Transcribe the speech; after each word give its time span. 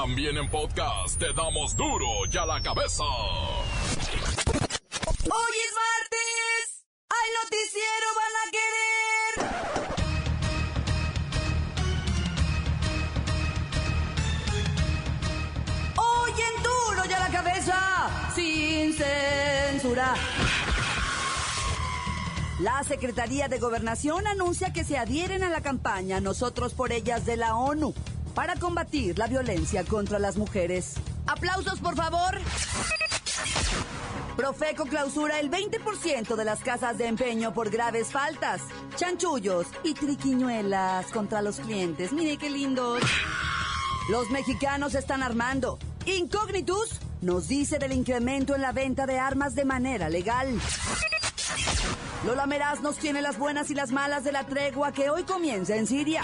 También 0.00 0.36
en 0.36 0.48
podcast 0.48 1.18
te 1.18 1.32
damos 1.32 1.74
duro 1.76 2.06
y 2.32 2.36
a 2.36 2.46
la 2.46 2.62
cabeza. 2.62 3.02
Hoy 3.02 3.96
es 5.24 5.74
martes. 5.74 6.84
Al 7.10 7.28
noticiero 7.42 8.06
van 8.14 8.34
a 8.38 8.50
querer. 8.54 9.34
Hoy 15.96 16.30
en 16.30 16.62
duro 16.62 17.02
y 17.10 17.12
a 17.12 17.18
la 17.18 17.30
cabeza. 17.30 18.32
Sin 18.36 18.94
censura. 18.94 20.14
La 22.60 22.84
Secretaría 22.84 23.48
de 23.48 23.58
Gobernación 23.58 24.28
anuncia 24.28 24.72
que 24.72 24.84
se 24.84 24.96
adhieren 24.96 25.42
a 25.42 25.50
la 25.50 25.60
campaña 25.60 26.20
Nosotros 26.20 26.72
por 26.74 26.92
Ellas 26.92 27.26
de 27.26 27.36
la 27.36 27.56
ONU 27.56 27.94
para 28.38 28.54
combatir 28.54 29.18
la 29.18 29.26
violencia 29.26 29.82
contra 29.82 30.20
las 30.20 30.36
mujeres. 30.36 30.94
Aplausos, 31.26 31.80
por 31.80 31.96
favor. 31.96 32.38
Profeco 34.36 34.84
clausura 34.84 35.40
el 35.40 35.50
20% 35.50 36.36
de 36.36 36.44
las 36.44 36.60
casas 36.60 36.98
de 36.98 37.08
empeño 37.08 37.52
por 37.52 37.68
graves 37.68 38.12
faltas, 38.12 38.60
chanchullos 38.94 39.66
y 39.82 39.92
triquiñuelas 39.94 41.06
contra 41.06 41.42
los 41.42 41.58
clientes. 41.58 42.12
Mire 42.12 42.36
qué 42.36 42.48
lindos. 42.48 43.02
Los 44.08 44.30
mexicanos 44.30 44.94
están 44.94 45.24
armando. 45.24 45.80
Incognitus 46.06 47.00
nos 47.20 47.48
dice 47.48 47.80
del 47.80 47.90
incremento 47.90 48.54
en 48.54 48.62
la 48.62 48.70
venta 48.70 49.04
de 49.06 49.18
armas 49.18 49.56
de 49.56 49.64
manera 49.64 50.08
legal. 50.08 50.60
Lola 52.24 52.46
Meraz 52.46 52.82
nos 52.82 52.98
tiene 52.98 53.20
las 53.20 53.36
buenas 53.36 53.68
y 53.72 53.74
las 53.74 53.90
malas 53.90 54.22
de 54.22 54.30
la 54.30 54.44
tregua 54.44 54.92
que 54.92 55.10
hoy 55.10 55.24
comienza 55.24 55.74
en 55.74 55.88
Siria. 55.88 56.22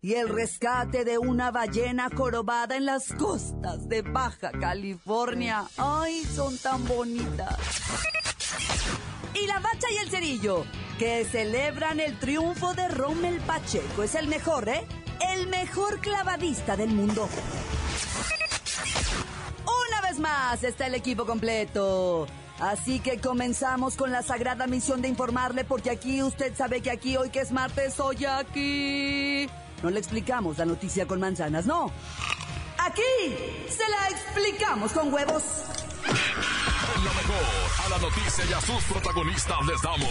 Y 0.00 0.14
el 0.14 0.28
rescate 0.28 1.04
de 1.04 1.18
una 1.18 1.50
ballena 1.50 2.08
corobada 2.08 2.76
en 2.76 2.84
las 2.84 3.12
costas 3.14 3.88
de 3.88 4.02
Baja 4.02 4.52
California. 4.52 5.64
Ay, 5.76 6.22
son 6.24 6.56
tan 6.58 6.86
bonitas. 6.86 7.58
Y 9.34 9.46
la 9.48 9.58
bacha 9.58 9.88
y 9.90 9.96
el 9.96 10.10
cerillo, 10.10 10.64
que 10.98 11.24
celebran 11.24 11.98
el 11.98 12.16
triunfo 12.20 12.74
de 12.74 12.86
Rommel 12.88 13.40
Pacheco. 13.40 14.04
Es 14.04 14.14
el 14.14 14.28
mejor, 14.28 14.68
¿eh? 14.68 14.86
El 15.34 15.48
mejor 15.48 15.98
clavadista 16.00 16.76
del 16.76 16.90
mundo. 16.90 17.28
Una 19.88 20.00
vez 20.08 20.20
más 20.20 20.62
está 20.62 20.86
el 20.86 20.94
equipo 20.94 21.26
completo. 21.26 22.28
Así 22.60 23.00
que 23.00 23.18
comenzamos 23.18 23.96
con 23.96 24.12
la 24.12 24.22
sagrada 24.22 24.66
misión 24.66 25.02
de 25.02 25.08
informarle, 25.08 25.64
porque 25.64 25.90
aquí 25.90 26.22
usted 26.22 26.56
sabe 26.56 26.80
que 26.80 26.90
aquí 26.90 27.16
hoy 27.16 27.30
que 27.30 27.40
es 27.40 27.50
martes, 27.50 27.98
hoy 27.98 28.24
aquí. 28.24 29.48
No 29.82 29.90
le 29.90 29.98
explicamos 29.98 30.56
la 30.58 30.64
noticia 30.64 31.06
con 31.06 31.20
manzanas, 31.20 31.66
no. 31.66 31.90
Aquí 32.78 33.02
se 33.68 33.88
la 33.88 34.08
explicamos 34.10 34.92
con 34.92 35.12
huevos. 35.12 35.42
En 36.06 37.04
la 37.04 37.12
mejor, 37.12 37.44
a 37.84 37.88
la 37.88 37.98
noticia 37.98 38.44
y 38.48 38.52
a 38.52 38.60
sus 38.60 38.84
protagonistas 38.84 39.66
les 39.66 39.82
damos 39.82 40.08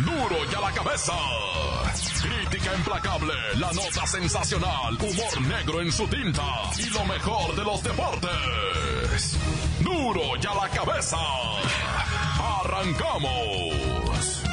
duro 0.00 0.36
y 0.50 0.54
a 0.54 0.60
la 0.60 0.72
cabeza. 0.72 1.12
Crítica 2.22 2.74
implacable, 2.76 3.32
la 3.56 3.72
nota 3.72 4.06
sensacional, 4.06 4.94
humor 4.94 5.40
negro 5.42 5.80
en 5.80 5.90
su 5.90 6.06
tinta 6.08 6.42
y 6.78 6.90
lo 6.90 7.04
mejor 7.04 7.56
de 7.56 7.64
los 7.64 7.82
deportes. 7.82 8.99
Duro 9.80 10.20
y 10.40 10.46
a 10.46 10.54
la 10.54 10.68
cabeza. 10.68 11.16
Arrancamos. 12.62 14.44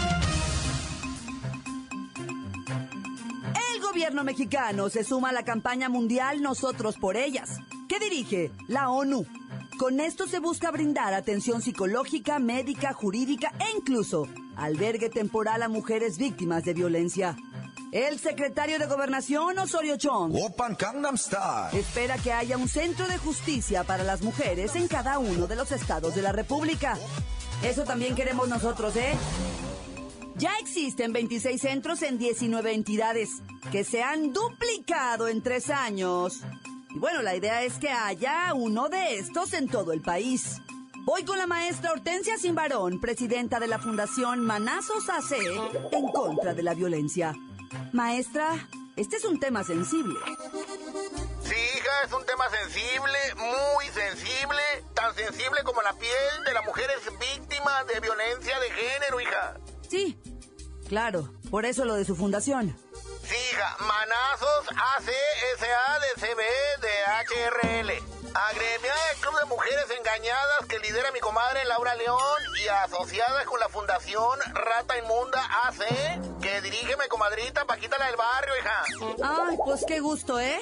El 3.72 3.82
gobierno 3.82 4.24
mexicano 4.24 4.90
se 4.90 5.04
suma 5.04 5.30
a 5.30 5.34
la 5.34 5.44
campaña 5.44 5.90
mundial 5.90 6.42
Nosotros 6.42 6.98
por 6.98 7.18
Ellas, 7.18 7.60
que 7.88 8.00
dirige 8.00 8.52
la 8.68 8.90
ONU. 8.90 9.28
Con 9.78 10.00
esto 10.00 10.26
se 10.26 10.40
busca 10.40 10.72
brindar 10.72 11.14
atención 11.14 11.62
psicológica, 11.62 12.40
médica, 12.40 12.94
jurídica 12.94 13.54
e 13.60 13.78
incluso 13.78 14.28
albergue 14.56 15.10
temporal 15.10 15.62
a 15.62 15.70
mujeres 15.70 16.18
víctimas 16.18 16.64
de 16.64 16.74
violencia. 16.74 17.38
El 17.92 18.20
secretario 18.20 18.80
de 18.80 18.86
Gobernación, 18.86 19.58
Osorio 19.60 19.96
Chong, 19.98 20.36
espera 21.74 22.18
que 22.18 22.34
haya 22.34 22.58
un 22.58 22.68
centro 22.68 23.08
de 23.08 23.18
justicia 23.18 23.86
para 23.86 24.04
las 24.04 24.22
mujeres 24.22 24.76
en 24.76 24.90
cada 24.90 25.20
uno 25.20 25.48
de 25.48 25.56
los 25.56 25.72
estados 25.72 26.14
de 26.14 26.22
la 26.22 26.34
República. 26.34 26.98
Eso 27.64 27.86
también 27.86 28.14
queremos 28.14 28.50
nosotros, 28.50 28.96
¿eh? 28.98 29.14
Ya 30.36 30.52
existen 30.60 31.14
26 31.14 31.62
centros 31.62 32.02
en 32.02 32.18
19 32.18 32.74
entidades 32.74 33.30
que 33.72 33.86
se 33.86 34.04
han 34.04 34.34
duplicado 34.34 35.30
en 35.30 35.42
tres 35.42 35.70
años. 35.70 36.42
Y 36.94 37.00
bueno, 37.00 37.22
la 37.22 37.36
idea 37.36 37.64
es 37.64 37.76
que 37.76 37.90
haya 37.90 38.54
uno 38.54 38.90
de 38.90 39.16
estos 39.18 39.54
en 39.54 39.70
todo 39.70 39.94
el 39.94 40.02
país. 40.02 40.58
Voy 41.06 41.24
con 41.24 41.38
la 41.38 41.48
maestra 41.48 41.94
Hortensia 41.94 42.38
Simbarón, 42.38 43.00
presidenta 43.00 43.62
de 43.62 43.68
la 43.68 43.80
Fundación 43.80 44.42
Manazos 44.42 45.10
AC 45.10 45.38
en 45.94 46.08
contra 46.10 46.54
de 46.54 46.64
la 46.64 46.74
violencia. 46.74 47.34
Maestra, 47.94 48.68
este 48.96 49.18
es 49.18 49.26
un 49.26 49.40
tema 49.40 49.64
sensible. 49.64 50.20
Sí, 51.44 51.56
hija, 51.56 51.92
es 52.06 52.14
un 52.14 52.26
tema 52.26 52.46
sensible, 52.50 53.18
muy 53.36 53.86
sensible, 53.88 54.62
tan 54.94 55.14
sensible 55.16 55.64
como 55.64 55.82
la 55.82 55.94
piel 55.94 56.44
de 56.46 56.54
las 56.54 56.66
mujeres 56.66 56.98
víctimas 57.20 57.88
de 57.88 58.00
violencia 58.00 58.60
de 58.60 58.72
género, 58.72 59.22
hija. 59.22 59.58
Sí, 59.90 60.20
claro, 60.88 61.32
por 61.50 61.66
eso 61.66 61.86
lo 61.86 61.96
de 61.96 62.06
su 62.06 62.16
fundación. 62.16 62.76
Sí, 63.24 63.36
hija, 63.52 63.78
Manazos 63.80 64.68
ACSADCB 64.96 66.42
de 66.82 66.94
HRL. 67.26 68.07
Agremiada 68.34 69.08
del 69.12 69.22
Club 69.22 69.40
de 69.40 69.46
Mujeres 69.46 69.86
Engañadas 69.98 70.66
que 70.68 70.80
lidera 70.80 71.12
mi 71.12 71.20
comadre 71.20 71.66
Laura 71.66 71.96
León 71.96 72.42
y 72.64 72.68
asociadas 72.68 73.46
con 73.46 73.60
la 73.60 73.70
Fundación 73.70 74.40
Rata 74.54 74.98
Inmunda 74.98 75.44
AC 75.66 75.80
que 76.42 76.62
dirige 76.62 76.96
mi 76.98 77.08
comadrita 77.08 77.66
Paquita 77.66 77.98
la 77.98 78.08
del 78.08 78.16
Barrio, 78.16 78.54
hija. 78.60 78.84
Ay, 79.24 79.58
pues 79.64 79.84
qué 79.88 80.00
gusto, 80.00 80.40
¿eh? 80.40 80.60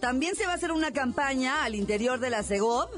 También 0.00 0.36
se 0.36 0.46
va 0.46 0.52
a 0.52 0.56
hacer 0.56 0.72
una 0.72 0.92
campaña 0.92 1.64
al 1.64 1.74
interior 1.74 2.18
de 2.18 2.30
la 2.30 2.42
CEGOV 2.42 2.90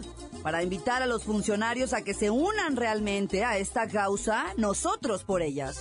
para 0.42 0.62
invitar 0.62 1.02
a 1.02 1.06
los 1.06 1.24
funcionarios 1.24 1.92
a 1.92 2.02
que 2.02 2.14
se 2.14 2.30
unan 2.30 2.76
realmente 2.76 3.44
a 3.44 3.56
esta 3.58 3.88
causa, 3.88 4.46
nosotros 4.56 5.24
por 5.24 5.42
ellas. 5.42 5.76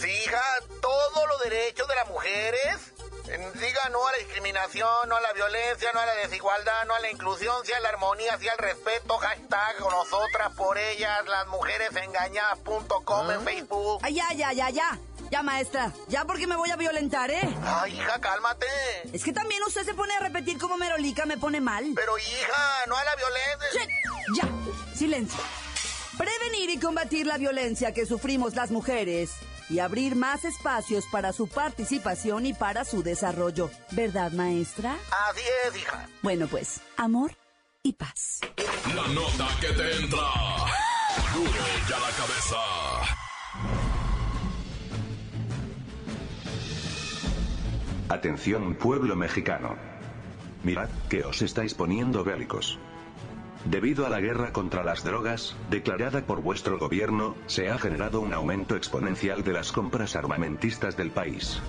Sí, 0.00 0.08
hija, 0.08 0.42
todos 0.80 1.28
los 1.28 1.42
derechos 1.42 1.88
de 1.88 1.94
las 1.94 2.08
mujeres. 2.08 2.95
Diga 3.26 3.88
no 3.90 4.06
a 4.06 4.12
la 4.12 4.18
discriminación, 4.18 5.08
no 5.08 5.16
a 5.16 5.20
la 5.20 5.32
violencia, 5.32 5.90
no 5.92 5.98
a 5.98 6.06
la 6.06 6.14
desigualdad, 6.14 6.84
no 6.86 6.94
a 6.94 7.00
la 7.00 7.10
inclusión, 7.10 7.56
sí 7.64 7.72
a 7.72 7.80
la 7.80 7.88
armonía, 7.88 8.38
sí 8.38 8.48
al 8.48 8.58
respeto. 8.58 9.18
Hashtag 9.18 9.80
nosotras 9.80 10.52
por 10.56 10.78
ellas, 10.78 11.26
las 11.26 11.48
mujeres 11.48 11.90
engañadas.com 11.96 13.30
en 13.32 13.42
Facebook. 13.42 13.98
Ay, 14.02 14.14
ya, 14.14 14.32
ya, 14.32 14.52
ya, 14.52 14.70
ya. 14.70 14.98
Ya, 15.28 15.42
maestra, 15.42 15.92
ya 16.06 16.24
porque 16.24 16.46
me 16.46 16.54
voy 16.54 16.70
a 16.70 16.76
violentar, 16.76 17.28
¿eh? 17.32 17.52
Ay, 17.64 17.94
hija, 17.98 18.20
cálmate. 18.20 18.66
Es 19.12 19.24
que 19.24 19.32
también 19.32 19.60
usted 19.64 19.84
se 19.84 19.94
pone 19.94 20.14
a 20.14 20.20
repetir 20.20 20.56
como 20.56 20.76
merolica, 20.76 21.26
me 21.26 21.36
pone 21.36 21.60
mal. 21.60 21.84
Pero 21.96 22.16
hija, 22.16 22.86
no 22.86 22.96
a 22.96 23.02
la 23.02 23.16
violencia. 23.16 23.88
Ya, 24.36 24.96
silencio. 24.96 25.40
Prevenir 26.16 26.70
y 26.70 26.78
combatir 26.78 27.26
la 27.26 27.38
violencia 27.38 27.92
que 27.92 28.06
sufrimos 28.06 28.54
las 28.54 28.70
mujeres 28.70 29.32
y 29.68 29.78
abrir 29.78 30.16
más 30.16 30.44
espacios 30.44 31.06
para 31.10 31.32
su 31.32 31.48
participación 31.48 32.46
y 32.46 32.52
para 32.54 32.84
su 32.84 33.02
desarrollo. 33.02 33.70
¿Verdad, 33.92 34.32
maestra? 34.32 34.96
Así 35.28 35.42
es, 35.66 35.76
hija. 35.76 36.08
Bueno, 36.22 36.46
pues, 36.46 36.80
amor 36.96 37.32
y 37.82 37.92
paz. 37.92 38.40
La 38.94 39.06
nota 39.08 39.48
que 39.60 39.68
te 39.68 39.96
entra. 39.96 40.18
Duro 41.34 41.50
y 41.88 41.92
a 41.92 41.98
la 41.98 42.10
cabeza. 42.16 42.56
Atención 48.08 48.76
pueblo 48.76 49.16
mexicano. 49.16 49.76
Mirad 50.62 50.88
que 51.08 51.24
os 51.24 51.42
estáis 51.42 51.74
poniendo 51.74 52.24
bélicos. 52.24 52.78
Debido 53.70 54.06
a 54.06 54.08
la 54.08 54.20
guerra 54.20 54.52
contra 54.52 54.84
las 54.84 55.02
drogas, 55.02 55.56
declarada 55.70 56.24
por 56.24 56.40
vuestro 56.40 56.78
gobierno, 56.78 57.34
se 57.46 57.68
ha 57.68 57.78
generado 57.78 58.20
un 58.20 58.32
aumento 58.32 58.76
exponencial 58.76 59.42
de 59.42 59.52
las 59.52 59.72
compras 59.72 60.14
armamentistas 60.14 60.96
del 60.96 61.10
país. 61.10 61.60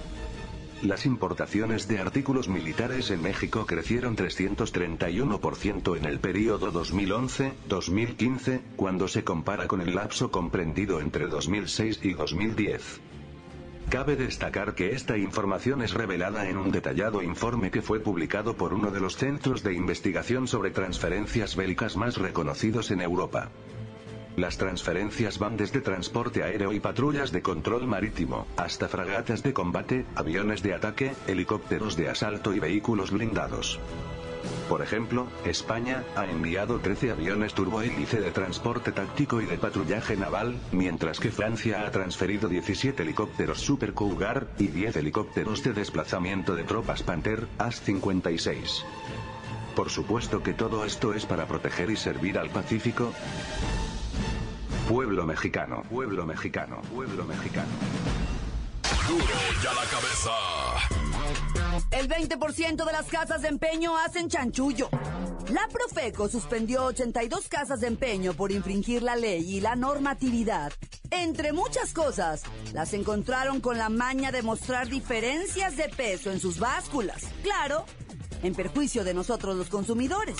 Las 0.84 1.08
importaciones 1.08 1.88
de 1.88 1.98
artículos 1.98 2.50
militares 2.50 3.10
en 3.10 3.24
México 3.24 3.66
crecieron 3.66 4.16
331% 4.16 5.98
en 5.98 6.06
el 6.06 6.20
periodo 6.20 6.72
2011-2015, 6.72 8.62
cuando 8.76 9.08
se 9.08 9.24
compara 9.24 9.68
con 9.68 9.82
el 9.82 9.96
lapso 9.96 10.30
comprendido 10.30 11.02
entre 11.02 11.26
2006 11.26 12.02
y 12.04 12.14
2010. 12.14 13.02
Cabe 13.90 14.18
destacar 14.18 14.76
que 14.76 14.92
esta 14.92 15.18
información 15.18 15.82
es 15.82 15.94
revelada 15.94 16.50
en 16.50 16.58
un 16.58 16.72
detallado 16.72 17.22
informe 17.24 17.72
que 17.72 17.82
fue 17.82 18.02
publicado 18.02 18.58
por 18.58 18.74
uno 18.74 18.92
de 18.92 19.00
los 19.00 19.16
centros 19.16 19.64
de 19.64 19.74
investigación 19.74 20.46
sobre 20.50 20.72
transferencias 20.72 21.56
bélicas 21.56 21.96
más 21.96 22.18
reconocidos 22.18 22.92
en 22.92 23.00
Europa. 23.00 23.50
Las 24.36 24.58
transferencias 24.58 25.40
van 25.40 25.56
desde 25.56 25.80
transporte 25.80 26.44
aéreo 26.44 26.74
y 26.74 26.82
patrullas 26.82 27.32
de 27.32 27.42
control 27.42 27.88
marítimo, 27.88 28.46
hasta 28.58 28.90
fragatas 28.90 29.42
de 29.42 29.54
combate, 29.54 30.06
aviones 30.16 30.62
de 30.62 30.74
ataque, 30.74 31.14
helicópteros 31.26 31.96
de 31.96 32.10
asalto 32.10 32.54
y 32.54 32.60
vehículos 32.60 33.12
blindados. 33.12 33.80
Por 34.70 34.82
ejemplo, 34.82 35.28
España 35.46 36.04
ha 36.16 36.26
enviado 36.26 36.80
13 36.80 37.12
aviones 37.12 37.54
turbohélice 37.54 38.20
de 38.20 38.32
transporte 38.32 38.92
táctico 38.92 39.42
y 39.42 39.46
de 39.46 39.58
patrullaje 39.58 40.18
naval, 40.18 40.60
mientras 40.72 41.20
que 41.20 41.32
Francia 41.32 41.86
ha 41.86 41.92
transferido 41.92 42.50
17 42.50 43.02
helicópteros 43.02 43.60
Super 43.62 43.94
Cougar 43.94 44.48
y 44.60 44.68
10 44.68 44.98
helicópteros 44.98 45.64
de 45.64 45.74
desplazamiento 45.74 46.56
de 46.56 46.64
tropas 46.64 47.04
Panther 47.04 47.48
AS-56. 47.58 48.84
Por 49.76 49.90
supuesto 49.90 50.42
que 50.44 50.54
todo 50.54 50.84
esto 50.86 51.14
es 51.14 51.26
para 51.26 51.46
proteger 51.46 51.90
y 51.92 51.96
servir 51.96 52.38
al 52.38 52.50
Pacífico. 52.50 53.14
Pueblo 54.90 55.26
mexicano, 55.26 55.84
pueblo 55.90 56.26
mexicano, 56.26 56.82
pueblo 56.94 57.26
mexicano. 57.26 57.70
Duro 59.08 59.24
la 59.64 59.86
cabeza. 59.86 60.32
El 61.92 62.10
20% 62.10 62.86
de 62.86 62.92
las 62.92 63.06
casas 63.08 63.42
de 63.42 63.48
empeño 63.48 63.96
hacen 63.98 64.28
chanchullo. 64.28 64.90
La 65.50 65.68
Profeco 65.70 66.28
suspendió 66.28 66.84
82 66.86 67.48
casas 67.48 67.80
de 67.80 67.88
empeño 67.88 68.34
por 68.34 68.52
infringir 68.52 69.02
la 69.04 69.16
ley 69.16 69.56
y 69.56 69.62
la 69.62 69.76
normatividad. 69.76 70.74
Entre 71.10 71.54
muchas 71.54 71.94
cosas, 71.94 72.44
las 72.74 72.94
encontraron 72.94 73.62
con 73.62 73.78
la 73.78 73.88
maña 73.88 74.34
de 74.34 74.42
mostrar 74.42 74.90
diferencias 74.90 75.78
de 75.78 75.88
peso 75.88 76.32
en 76.32 76.42
sus 76.42 76.60
básculas. 76.60 77.24
Claro, 77.44 77.86
en 78.44 78.54
perjuicio 78.54 79.06
de 79.06 79.14
nosotros 79.14 79.56
los 79.56 79.70
consumidores. 79.70 80.36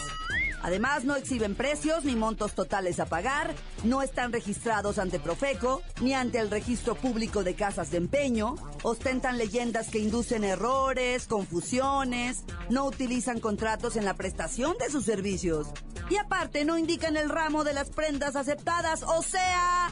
Además, 0.62 1.04
no 1.04 1.16
exhiben 1.16 1.56
precios 1.56 2.04
ni 2.04 2.16
montos 2.16 2.54
totales 2.54 3.00
a 3.00 3.06
pagar, 3.06 3.54
no 3.84 4.02
están 4.02 4.32
registrados 4.32 4.98
ante 4.98 5.20
Profeco 5.20 5.82
ni 6.02 6.14
ante 6.14 6.40
el 6.40 6.50
Registro 6.50 6.96
Público 6.96 7.44
de 7.44 7.56
Casas 7.56 7.92
de 7.92 7.98
Empeño, 7.98 8.56
ostentan 8.84 9.38
leyendas 9.38 9.90
que 9.90 10.00
inducen 10.00 10.44
errores, 10.44 11.28
confusiones, 11.28 12.44
no 12.70 12.86
utilizan 12.86 13.40
contratos 13.40 13.96
en 13.96 14.06
la 14.06 14.16
prestación 14.16 14.78
de 14.78 14.90
sus 14.90 15.06
servicios. 15.06 15.68
Y 16.10 16.18
aparte, 16.18 16.66
no 16.66 16.78
indican 16.78 17.18
el 17.18 17.30
ramo 17.30 17.64
de 17.64 17.74
las 17.74 17.90
prendas 17.90 18.36
aceptadas, 18.36 19.04
o 19.04 19.22
sea... 19.22 19.92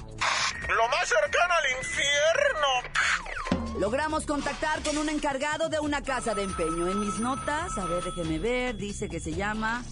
Lo 0.67 0.87
más 0.89 1.07
cercano 1.07 1.53
al 1.53 1.77
infierno. 1.77 3.79
Logramos 3.79 4.25
contactar 4.25 4.81
con 4.83 4.97
un 4.97 5.09
encargado 5.09 5.67
de 5.67 5.79
una 5.79 6.01
casa 6.01 6.33
de 6.33 6.43
empeño. 6.43 6.87
En 6.87 7.01
mis 7.01 7.19
notas, 7.19 7.77
a 7.77 7.85
ver, 7.85 8.03
déjeme 8.03 8.39
ver, 8.39 8.77
dice 8.77 9.09
que 9.09 9.19
se 9.19 9.33
llama 9.33 9.83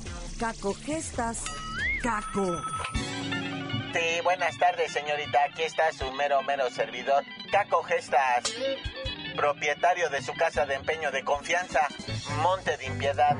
Caco 0.43 0.73
Gestas. 0.73 1.41
Caco. 2.01 2.61
Sí, 3.93 4.21
buenas 4.25 4.57
tardes, 4.57 4.91
señorita. 4.91 5.39
Aquí 5.49 5.63
está 5.63 5.89
su 5.93 6.11
mero, 6.11 6.41
mero 6.41 6.69
servidor, 6.69 7.23
Caco 7.49 7.81
Gestas, 7.83 8.43
propietario 9.37 10.09
de 10.09 10.21
su 10.21 10.33
casa 10.33 10.65
de 10.65 10.75
empeño 10.75 11.11
de 11.11 11.23
confianza, 11.23 11.87
Monte 12.41 12.75
de 12.75 12.87
Impiedad. 12.87 13.37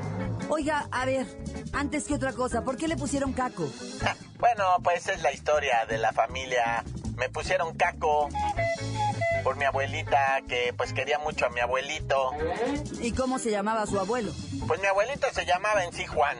Oiga, 0.48 0.88
a 0.90 1.04
ver, 1.04 1.26
antes 1.74 2.04
que 2.04 2.14
otra 2.14 2.32
cosa, 2.32 2.64
¿por 2.64 2.78
qué 2.78 2.88
le 2.88 2.96
pusieron 2.96 3.34
Caco? 3.34 3.68
Ah, 4.02 4.16
Bueno, 4.38 4.64
pues 4.82 5.06
es 5.08 5.20
la 5.20 5.30
historia 5.30 5.84
de 5.84 5.98
la 5.98 6.14
familia. 6.14 6.84
Me 7.18 7.28
pusieron 7.28 7.76
Caco 7.76 8.30
por 9.42 9.56
mi 9.56 9.66
abuelita, 9.66 10.40
que 10.48 10.72
pues 10.74 10.94
quería 10.94 11.18
mucho 11.18 11.44
a 11.44 11.50
mi 11.50 11.60
abuelito. 11.60 12.30
¿Y 13.02 13.12
cómo 13.12 13.38
se 13.38 13.50
llamaba 13.50 13.84
su 13.84 14.00
abuelo? 14.00 14.32
Pues 14.66 14.80
mi 14.80 14.86
abuelito 14.86 15.26
se 15.34 15.44
llamaba 15.44 15.84
en 15.84 15.92
sí 15.92 16.06
Juan, 16.06 16.38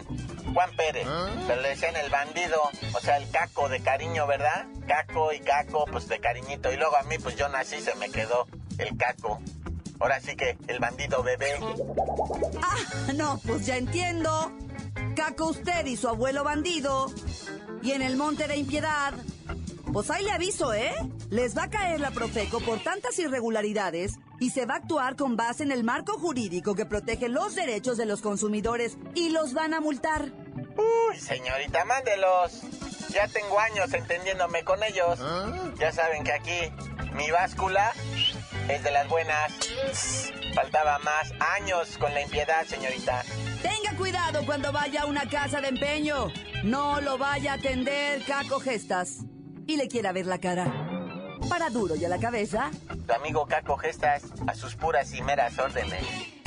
Juan 0.54 0.70
Pérez, 0.76 1.06
pero 1.48 1.60
le 1.60 1.70
decían 1.70 1.96
el 1.96 2.10
bandido, 2.10 2.62
o 2.94 3.00
sea, 3.00 3.16
el 3.16 3.28
caco 3.30 3.68
de 3.68 3.80
cariño, 3.80 4.26
¿verdad? 4.26 4.66
Caco 4.86 5.32
y 5.32 5.40
caco, 5.40 5.84
pues 5.90 6.08
de 6.08 6.20
cariñito. 6.20 6.72
Y 6.72 6.76
luego 6.76 6.96
a 6.96 7.02
mí, 7.02 7.18
pues 7.18 7.36
yo 7.36 7.48
nací, 7.48 7.80
se 7.80 7.94
me 7.96 8.08
quedó 8.08 8.46
el 8.78 8.96
caco. 8.96 9.40
Ahora 9.98 10.20
sí 10.20 10.36
que 10.36 10.56
el 10.68 10.78
bandido 10.78 11.22
bebé. 11.22 11.54
Ah, 12.62 13.12
no, 13.14 13.40
pues 13.44 13.66
ya 13.66 13.76
entiendo. 13.76 14.52
Caco 15.16 15.48
usted 15.48 15.86
y 15.86 15.96
su 15.96 16.08
abuelo 16.08 16.44
bandido. 16.44 17.12
Y 17.82 17.92
en 17.92 18.02
el 18.02 18.16
monte 18.16 18.46
de 18.46 18.56
impiedad. 18.56 19.14
Pues 19.92 20.10
ahí 20.10 20.24
le 20.24 20.32
aviso, 20.32 20.72
¿eh? 20.72 20.92
Les 21.30 21.56
va 21.56 21.64
a 21.64 21.70
caer 21.70 22.00
la 22.00 22.10
Profeco 22.10 22.60
por 22.60 22.80
tantas 22.80 23.18
irregularidades 23.18 24.14
y 24.40 24.50
se 24.50 24.66
va 24.66 24.74
a 24.74 24.78
actuar 24.78 25.16
con 25.16 25.36
base 25.36 25.62
en 25.62 25.72
el 25.72 25.84
marco 25.84 26.18
jurídico 26.18 26.74
que 26.74 26.84
protege 26.84 27.28
los 27.28 27.54
derechos 27.54 27.96
de 27.96 28.06
los 28.06 28.20
consumidores 28.20 28.98
y 29.14 29.30
los 29.30 29.52
van 29.52 29.72
a 29.72 29.80
multar. 29.80 30.32
Uy, 30.76 31.18
señorita, 31.18 31.84
mándelos. 31.84 32.62
Ya 33.10 33.28
tengo 33.28 33.58
años 33.60 33.92
entendiéndome 33.92 34.64
con 34.64 34.82
ellos. 34.82 35.20
Ya 35.78 35.92
saben 35.92 36.24
que 36.24 36.32
aquí 36.32 36.72
mi 37.14 37.30
báscula 37.30 37.92
es 38.68 38.82
de 38.82 38.90
las 38.90 39.08
buenas. 39.08 39.52
Faltaba 40.54 40.98
más 40.98 41.32
años 41.56 41.96
con 41.98 42.12
la 42.12 42.22
impiedad, 42.22 42.64
señorita. 42.66 43.22
Tenga 43.62 43.96
cuidado 43.96 44.44
cuando 44.44 44.72
vaya 44.72 45.02
a 45.02 45.06
una 45.06 45.28
casa 45.28 45.60
de 45.60 45.68
empeño. 45.68 46.32
No 46.64 47.00
lo 47.00 47.18
vaya 47.18 47.52
a 47.52 47.54
atender 47.56 48.24
Caco 48.24 48.58
Gestas. 48.58 49.18
Y 49.66 49.76
le 49.76 49.88
quiera 49.88 50.12
ver 50.12 50.26
la 50.26 50.38
cara. 50.38 50.66
Para 51.48 51.70
duro 51.70 51.94
y 51.94 52.04
a 52.04 52.08
la 52.08 52.18
cabeza. 52.18 52.70
Tu 53.06 53.12
amigo 53.12 53.46
Caco 53.46 53.76
Gestas, 53.76 54.24
a 54.46 54.54
sus 54.54 54.74
puras 54.74 55.12
y 55.14 55.22
meras 55.22 55.58
órdenes. 55.58 56.02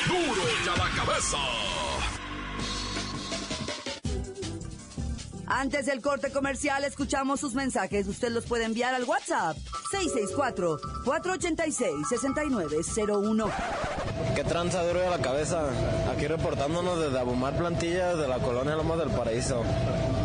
Duro 0.06 0.42
ya 0.66 0.76
la 0.76 0.90
cabeza. 0.96 1.38
Antes 5.60 5.88
del 5.88 6.02
corte 6.02 6.30
comercial, 6.30 6.84
escuchamos 6.84 7.40
sus 7.40 7.56
mensajes. 7.56 8.08
Usted 8.08 8.30
los 8.30 8.46
puede 8.46 8.66
enviar 8.66 8.94
al 8.94 9.06
WhatsApp 9.06 9.58
664-486-6901. 11.04 13.52
¿Qué 14.36 14.44
tranza 14.44 14.84
duro 14.84 15.00
de 15.00 15.10
la 15.10 15.18
cabeza? 15.18 15.68
Aquí 16.14 16.28
reportándonos 16.28 17.00
desde 17.00 17.18
Abumar 17.18 17.58
Plantillas 17.58 18.20
de 18.20 18.28
la 18.28 18.38
colonia 18.38 18.76
Lomas 18.76 19.00
del 19.00 19.10
Paraíso. 19.10 19.64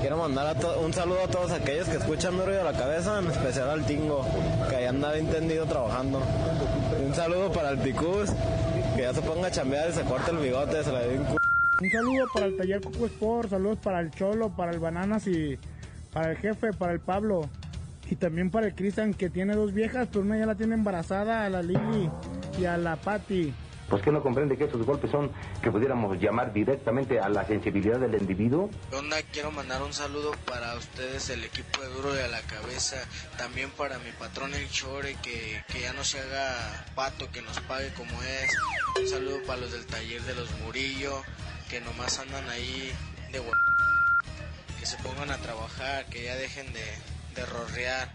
Quiero 0.02 0.18
mandar 0.18 0.54
un 0.84 0.92
saludo 0.92 1.24
a 1.24 1.28
todos 1.28 1.50
aquellos 1.52 1.88
que 1.88 1.96
escuchan 1.96 2.36
duro 2.36 2.52
de 2.52 2.62
la 2.62 2.74
cabeza, 2.74 3.18
en 3.18 3.30
especial 3.30 3.70
al 3.70 3.86
Tingo, 3.86 4.26
que 4.68 4.76
ahí 4.76 4.84
anda 4.84 5.12
bien 5.12 5.30
tendido 5.30 5.64
trabajando. 5.64 6.20
Un 7.02 7.14
saludo 7.14 7.50
para 7.50 7.70
el 7.70 7.78
Picús, 7.78 8.28
que 8.96 9.00
ya 9.00 9.14
se 9.14 9.22
ponga 9.22 9.48
a 9.48 9.50
chambear 9.50 9.88
y 9.88 9.94
se 9.94 10.02
corte 10.02 10.30
el 10.30 10.36
bigote, 10.36 10.84
se 10.84 10.92
le 10.92 11.08
dé 11.08 11.18
un. 11.18 11.41
Un 11.82 11.90
saludo 11.90 12.26
para 12.32 12.46
el 12.46 12.56
taller 12.56 12.80
Coco 12.80 13.06
Sport, 13.06 13.50
saludos 13.50 13.78
para 13.82 13.98
el 13.98 14.12
Cholo, 14.12 14.50
para 14.50 14.70
el 14.70 14.78
Bananas 14.78 15.26
y 15.26 15.58
para 16.12 16.30
el 16.30 16.36
jefe, 16.36 16.72
para 16.72 16.92
el 16.92 17.00
Pablo. 17.00 17.50
Y 18.08 18.14
también 18.14 18.52
para 18.52 18.68
el 18.68 18.74
Cristian 18.76 19.14
que 19.14 19.30
tiene 19.30 19.56
dos 19.56 19.74
viejas, 19.74 20.06
pero 20.06 20.20
una 20.20 20.38
ya 20.38 20.46
la 20.46 20.54
tiene 20.54 20.74
embarazada, 20.74 21.44
a 21.44 21.48
la 21.48 21.60
Lili 21.60 22.08
y 22.56 22.66
a 22.66 22.76
la 22.76 22.94
Patti. 22.94 23.52
Pues 23.88 24.00
que 24.00 24.12
no 24.12 24.22
comprende 24.22 24.56
que 24.56 24.66
esos 24.66 24.86
golpes 24.86 25.10
son 25.10 25.32
que 25.60 25.72
pudiéramos 25.72 26.20
llamar 26.20 26.52
directamente 26.52 27.18
a 27.18 27.28
la 27.28 27.44
sensibilidad 27.46 27.98
del 27.98 28.14
individuo. 28.14 28.70
¿Qué 28.88 28.96
onda? 28.96 29.16
Quiero 29.32 29.50
mandar 29.50 29.82
un 29.82 29.92
saludo 29.92 30.30
para 30.46 30.76
ustedes, 30.76 31.30
el 31.30 31.42
equipo 31.42 31.82
de 31.82 31.88
Duro 31.88 32.12
de 32.12 32.22
a 32.22 32.28
la 32.28 32.42
Cabeza, 32.42 32.98
también 33.36 33.70
para 33.70 33.98
mi 33.98 34.12
patrón 34.20 34.54
el 34.54 34.70
Chore, 34.70 35.16
que, 35.20 35.60
que 35.66 35.80
ya 35.80 35.92
no 35.94 36.04
se 36.04 36.20
haga 36.20 36.86
pato, 36.94 37.28
que 37.32 37.42
nos 37.42 37.58
pague 37.62 37.92
como 37.94 38.22
es. 38.22 38.56
Un 39.00 39.08
saludo 39.08 39.38
para 39.48 39.62
los 39.62 39.72
del 39.72 39.84
taller 39.84 40.22
de 40.22 40.36
los 40.36 40.48
Murillo, 40.60 41.22
que 41.72 41.80
nomás 41.80 42.18
andan 42.18 42.46
ahí 42.50 42.92
de 43.32 43.40
hue- 43.40 44.76
que 44.78 44.84
se 44.84 44.98
pongan 44.98 45.30
a 45.30 45.38
trabajar, 45.38 46.04
que 46.04 46.24
ya 46.24 46.36
dejen 46.36 46.70
de, 46.70 46.84
de 47.34 47.46
rorrear. 47.46 48.12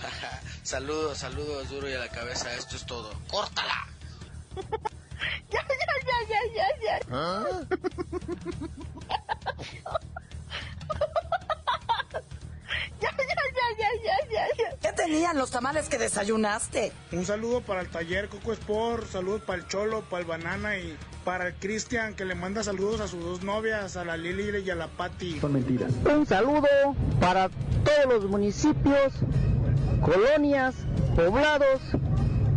saludos, 0.62 1.18
saludos, 1.18 1.68
Duro 1.68 1.90
y 1.90 1.92
a 1.92 1.98
la 1.98 2.08
Cabeza, 2.08 2.54
esto 2.54 2.74
es 2.74 2.86
todo. 2.86 3.12
¡Córtala! 3.28 3.86
¿Qué 5.50 5.58
tenían 15.06 15.38
los 15.38 15.50
tamales 15.50 15.88
que 15.88 15.98
desayunaste? 15.98 16.92
Un 17.12 17.24
saludo 17.24 17.60
para 17.60 17.80
el 17.80 17.88
taller 17.88 18.28
Coco 18.28 18.52
Sport, 18.52 19.06
saludos 19.06 19.42
para 19.42 19.58
el 19.60 19.68
Cholo, 19.68 20.02
para 20.02 20.22
el 20.22 20.26
Banana 20.26 20.78
y 20.78 20.96
para 21.24 21.46
el 21.48 21.54
Cristian 21.54 22.14
que 22.14 22.24
le 22.24 22.34
manda 22.34 22.64
saludos 22.64 23.00
a 23.00 23.06
sus 23.08 23.24
dos 23.24 23.42
novias, 23.42 23.96
a 23.96 24.04
la 24.04 24.16
Lili 24.16 24.62
y 24.64 24.70
a 24.70 24.74
la 24.74 24.88
Patti. 24.88 25.38
Son 25.40 25.52
mentiras. 25.52 25.92
Un 26.12 26.26
saludo 26.26 26.66
para 27.20 27.48
todos 27.48 28.22
los 28.22 28.24
municipios, 28.30 29.12
colonias, 30.00 30.74
poblados 31.14 31.80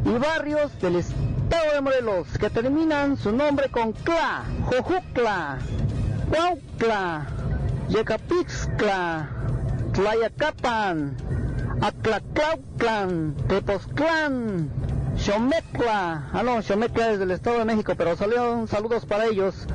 y 0.06 0.12
barrios 0.18 0.72
del 0.82 0.96
estado 0.96 1.74
de 1.74 1.82
Morelos 1.82 2.28
que 2.40 2.50
terminan 2.50 3.16
su 3.18 3.32
nombre 3.32 3.70
con 3.70 3.94
CLA, 3.94 4.44
Jojucla, 4.66 5.60
Cuaucla, 6.32 7.28
Yecapixcla, 7.90 9.30
Tlayacapan, 9.94 11.16
Atlaclauclan, 11.82 13.36
Tepozclán, 13.48 14.70
Xomecla, 15.18 16.30
ah 16.34 16.44
no, 16.44 16.62
Xomecla 16.62 17.12
es 17.12 17.20
del 17.20 17.32
Estado 17.32 17.60
de 17.60 17.66
México, 17.66 17.94
pero 17.98 18.16
salieron 18.16 18.68
saludos 18.68 19.06
para 19.06 19.26
ellos. 19.26 19.68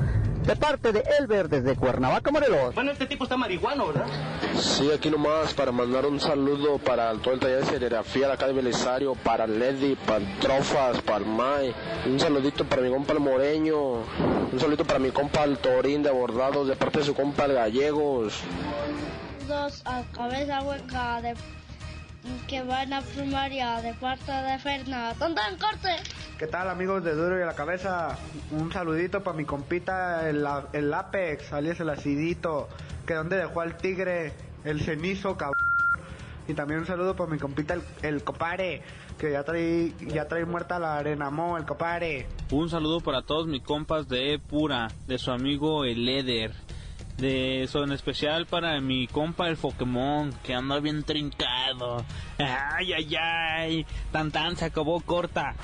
de 0.45 0.55
parte 0.55 0.91
de 0.91 1.03
Elber 1.19 1.49
desde 1.49 1.75
Cuernavaca, 1.75 2.29
Morelos. 2.29 2.75
Bueno, 2.75 2.91
este 2.91 3.07
tipo 3.07 3.23
está 3.23 3.35
marihuano, 3.35 3.87
¿verdad? 3.87 4.05
Sí, 4.59 4.91
aquí 4.91 5.09
nomás 5.09 5.53
para 5.55 5.71
mandar 5.71 6.05
un 6.05 6.19
saludo 6.19 6.77
para 6.77 7.11
todo 7.15 7.33
el 7.33 7.39
taller 7.39 7.61
de 7.61 7.65
serigrafía 7.65 8.27
de 8.27 8.33
acá 8.33 8.45
de 8.45 8.53
Belisario, 8.53 9.15
para 9.15 9.47
Lady, 9.47 9.95
para 10.05 10.23
Trofas, 10.39 11.01
para 11.01 11.17
el 11.17 11.25
May. 11.25 11.73
Un 12.05 12.19
saludito 12.19 12.63
para 12.63 12.83
mi 12.83 12.91
compa 12.91 13.13
el 13.13 13.19
Moreño. 13.21 13.77
Un 14.51 14.59
saludito 14.59 14.85
para 14.85 14.99
mi 14.99 15.09
compa 15.09 15.43
el 15.45 15.57
Torín 15.57 16.03
de 16.03 16.11
Bordados, 16.11 16.67
de 16.67 16.75
parte 16.75 16.99
de 16.99 17.05
su 17.05 17.15
compa 17.15 17.45
el 17.45 17.53
Gallegos. 17.53 18.41
Dos 19.47 19.81
a 19.85 20.03
cabeza 20.13 20.61
hueca 20.61 21.21
de 21.21 21.33
que 22.47 22.61
van 22.63 22.93
a 22.93 23.01
primaria 23.01 23.81
de 23.81 23.93
parte 23.93 24.31
de 24.31 24.59
Fernanda. 24.59 25.13
¿Dónde 25.19 25.41
en 25.49 25.57
corte? 25.57 25.89
¿Qué 26.37 26.47
tal 26.47 26.69
amigos 26.69 27.03
de 27.03 27.13
Duro 27.15 27.39
y 27.39 27.41
a 27.41 27.45
la 27.45 27.55
Cabeza? 27.55 28.17
Un 28.51 28.71
saludito 28.71 29.23
para 29.23 29.37
mi 29.37 29.45
compita 29.45 30.29
el, 30.29 30.45
el 30.73 30.93
Apex, 30.93 31.53
alias 31.53 31.79
el 31.79 31.89
Acidito, 31.89 32.67
que 33.05 33.13
donde 33.13 33.37
dejó 33.37 33.61
al 33.61 33.77
tigre, 33.77 34.33
el 34.63 34.81
cenizo, 34.81 35.37
cabrón. 35.37 35.55
Y 36.47 36.53
también 36.53 36.81
un 36.81 36.85
saludo 36.85 37.15
para 37.15 37.29
mi 37.29 37.39
compita 37.39 37.73
el, 37.73 37.81
el 38.03 38.23
Copare, 38.23 38.83
que 39.17 39.31
ya 39.31 39.43
trae, 39.43 39.93
ya 40.01 40.27
trae 40.27 40.45
muerta 40.45 40.77
la 40.77 40.97
arena, 40.97 41.29
mo, 41.31 41.57
el 41.57 41.65
Copare. 41.65 42.27
Un 42.51 42.69
saludo 42.69 43.01
para 43.01 43.23
todos 43.23 43.47
mis 43.47 43.63
compas 43.63 44.07
de 44.07 44.39
Pura, 44.39 44.89
de 45.07 45.17
su 45.17 45.31
amigo 45.31 45.85
el 45.85 46.07
Eder. 46.07 46.51
De 47.17 47.63
eso 47.63 47.83
en 47.83 47.93
especial 47.93 48.45
para 48.45 48.79
mi 48.81 49.07
compa 49.07 49.47
el 49.47 49.55
Pokémon, 49.55 50.33
que 50.43 50.53
anda 50.53 50.79
bien 50.79 51.03
trincado. 51.03 52.05
Ay, 52.37 52.91
ay, 52.93 53.15
ay. 53.15 53.85
Tan 54.11 54.31
tan 54.31 54.57
se 54.57 54.65
acabó 54.65 54.99
corta. 54.99 55.55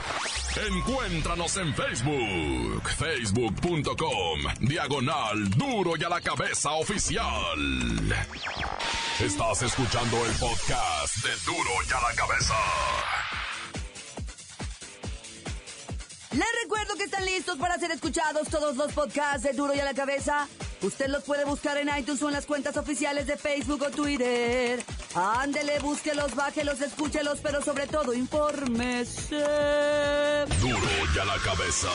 Encuéntranos 0.69 1.57
en 1.57 1.73
Facebook, 1.73 2.89
facebook.com, 2.89 4.39
diagonal 4.61 5.49
duro 5.51 5.93
y 5.97 6.03
a 6.03 6.09
la 6.09 6.21
cabeza 6.21 6.71
oficial. 6.71 7.59
Estás 9.19 9.61
escuchando 9.63 10.25
el 10.25 10.31
podcast 10.33 11.17
de 11.23 11.31
duro 11.45 11.69
y 11.89 11.93
a 11.93 12.01
la 12.09 12.15
cabeza. 12.15 12.55
Les 16.31 16.47
recuerdo 16.63 16.95
que 16.95 17.03
están 17.03 17.25
listos 17.25 17.57
para 17.57 17.77
ser 17.77 17.91
escuchados 17.91 18.47
todos 18.47 18.77
los 18.77 18.93
podcasts 18.93 19.43
de 19.43 19.51
Duro 19.51 19.75
y 19.75 19.79
a 19.79 19.83
la 19.83 19.93
Cabeza. 19.93 20.47
Usted 20.81 21.07
los 21.07 21.23
puede 21.23 21.43
buscar 21.43 21.75
en 21.77 21.89
iTunes 21.97 22.21
o 22.23 22.27
en 22.29 22.33
las 22.33 22.45
cuentas 22.45 22.77
oficiales 22.77 23.27
de 23.27 23.35
Facebook 23.35 23.83
o 23.85 23.91
Twitter. 23.91 24.81
Ándele, 25.13 25.79
búsquelos, 25.79 26.33
bájelos, 26.33 26.79
escúchelos, 26.79 27.39
pero 27.43 27.61
sobre 27.61 27.85
todo 27.85 28.13
infórmese. 28.13 29.35
Duro 30.61 30.79
y 31.13 31.19
a 31.19 31.25
la 31.25 31.37
Cabeza. 31.43 31.89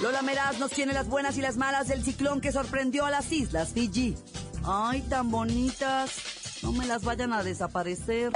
Lola 0.00 0.22
Meraz 0.22 0.58
nos 0.60 0.70
tiene 0.70 0.92
las 0.92 1.08
buenas 1.08 1.36
y 1.36 1.40
las 1.40 1.56
malas 1.56 1.88
del 1.88 2.04
ciclón 2.04 2.40
que 2.40 2.52
sorprendió 2.52 3.04
a 3.04 3.10
las 3.10 3.32
islas 3.32 3.72
Fiji. 3.74 4.14
Ay, 4.64 5.02
tan 5.02 5.30
bonitas. 5.30 6.12
No 6.62 6.72
me 6.72 6.86
las 6.86 7.02
vayan 7.02 7.32
a 7.32 7.42
desaparecer. 7.42 8.32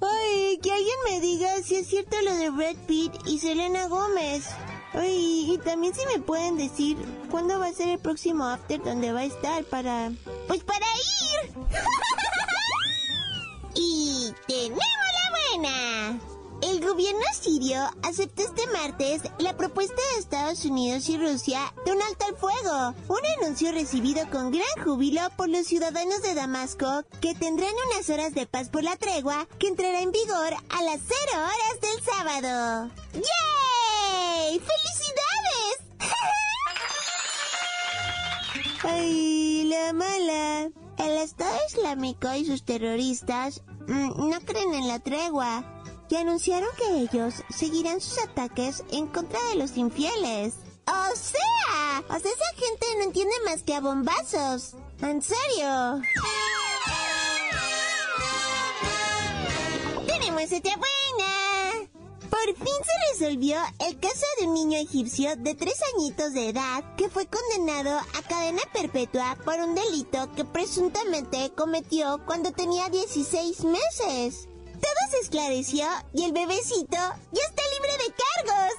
Ay, 0.00 0.58
que 0.62 0.72
alguien 0.72 0.96
me 1.08 1.20
diga 1.20 1.62
si 1.62 1.76
es 1.76 1.86
cierto 1.86 2.16
lo 2.22 2.34
de 2.34 2.50
Brad 2.50 2.76
Pitt 2.86 3.12
y 3.26 3.38
Selena 3.38 3.88
Gómez. 3.88 4.48
Ay, 4.92 5.52
y 5.52 5.58
también 5.58 5.94
si 5.94 6.04
me 6.06 6.22
pueden 6.22 6.56
decir 6.56 6.96
cuándo 7.30 7.58
va 7.58 7.66
a 7.66 7.72
ser 7.72 7.88
el 7.88 7.98
próximo 7.98 8.44
after 8.44 8.82
donde 8.82 9.12
va 9.12 9.20
a 9.20 9.24
estar 9.24 9.64
para... 9.64 10.10
Pues 10.48 10.64
para 10.64 10.86
ir. 10.86 11.52
y 13.74 14.32
tenemos 14.46 14.78
la 14.78 15.30
buena. 15.30 15.89
El 16.80 16.88
gobierno 16.88 17.20
sirio 17.38 17.78
aceptó 18.02 18.42
este 18.42 18.66
martes 18.68 19.20
la 19.38 19.54
propuesta 19.54 20.00
de 20.14 20.20
Estados 20.20 20.64
Unidos 20.64 21.10
y 21.10 21.18
Rusia 21.18 21.74
de 21.84 21.92
un 21.92 22.00
alto 22.00 22.24
al 22.24 22.36
fuego, 22.36 22.94
un 23.06 23.20
anuncio 23.38 23.70
recibido 23.70 24.26
con 24.30 24.50
gran 24.50 24.64
júbilo 24.82 25.20
por 25.36 25.50
los 25.50 25.66
ciudadanos 25.66 26.22
de 26.22 26.32
Damasco 26.32 27.04
que 27.20 27.34
tendrán 27.34 27.74
unas 27.92 28.08
horas 28.08 28.32
de 28.32 28.46
paz 28.46 28.70
por 28.70 28.82
la 28.82 28.96
tregua 28.96 29.46
que 29.58 29.66
entrará 29.66 30.00
en 30.00 30.10
vigor 30.10 30.54
a 30.70 30.82
las 30.82 31.00
0 31.06 31.18
horas 31.34 31.80
del 31.82 32.00
sábado. 32.02 32.90
¡Yay! 33.12 34.58
¡Felicidades! 34.58 35.76
¡Ay, 38.84 39.64
la 39.64 39.92
mala! 39.92 40.70
El 40.96 41.18
Estado 41.18 41.58
Islámico 41.68 42.32
y 42.32 42.46
sus 42.46 42.64
terroristas 42.64 43.60
mm, 43.86 44.30
no 44.30 44.40
creen 44.40 44.72
en 44.72 44.88
la 44.88 44.98
tregua 44.98 45.62
y 46.10 46.16
anunciaron 46.16 46.68
que 46.76 47.02
ellos 47.02 47.34
seguirán 47.48 48.00
sus 48.00 48.18
ataques 48.18 48.82
en 48.90 49.06
contra 49.06 49.38
de 49.50 49.56
los 49.56 49.76
infieles. 49.76 50.54
O 50.86 51.16
sea, 51.16 52.04
o 52.08 52.18
sea, 52.18 52.32
esa 52.32 52.54
gente 52.56 52.86
no 52.98 53.04
entiende 53.04 53.34
más 53.44 53.62
que 53.62 53.74
a 53.74 53.80
bombazos. 53.80 54.74
En 55.00 55.22
serio. 55.22 56.02
Tenemos 60.06 60.42
esta 60.42 60.76
buena. 60.76 61.90
Por 62.28 62.56
fin 62.56 62.74
se 62.84 63.12
resolvió 63.12 63.58
el 63.78 64.00
caso 64.00 64.26
de 64.40 64.46
un 64.48 64.54
niño 64.54 64.78
egipcio 64.78 65.36
de 65.36 65.54
tres 65.54 65.80
añitos 65.94 66.32
de 66.32 66.48
edad 66.48 66.96
que 66.96 67.08
fue 67.08 67.26
condenado 67.26 67.98
a 67.98 68.22
cadena 68.28 68.62
perpetua 68.72 69.36
por 69.44 69.60
un 69.60 69.74
delito 69.76 70.30
que 70.32 70.44
presuntamente 70.44 71.52
cometió 71.56 72.20
cuando 72.26 72.50
tenía 72.52 72.88
16 72.88 73.64
meses. 73.64 74.49
Todo 74.80 75.10
se 75.10 75.18
esclareció 75.18 75.86
y 76.12 76.24
el 76.24 76.32
bebecito 76.32 76.96
ya 76.96 77.42
está 77.48 77.62
libre 77.74 77.92
de 77.98 78.14
cargos. 78.46 78.72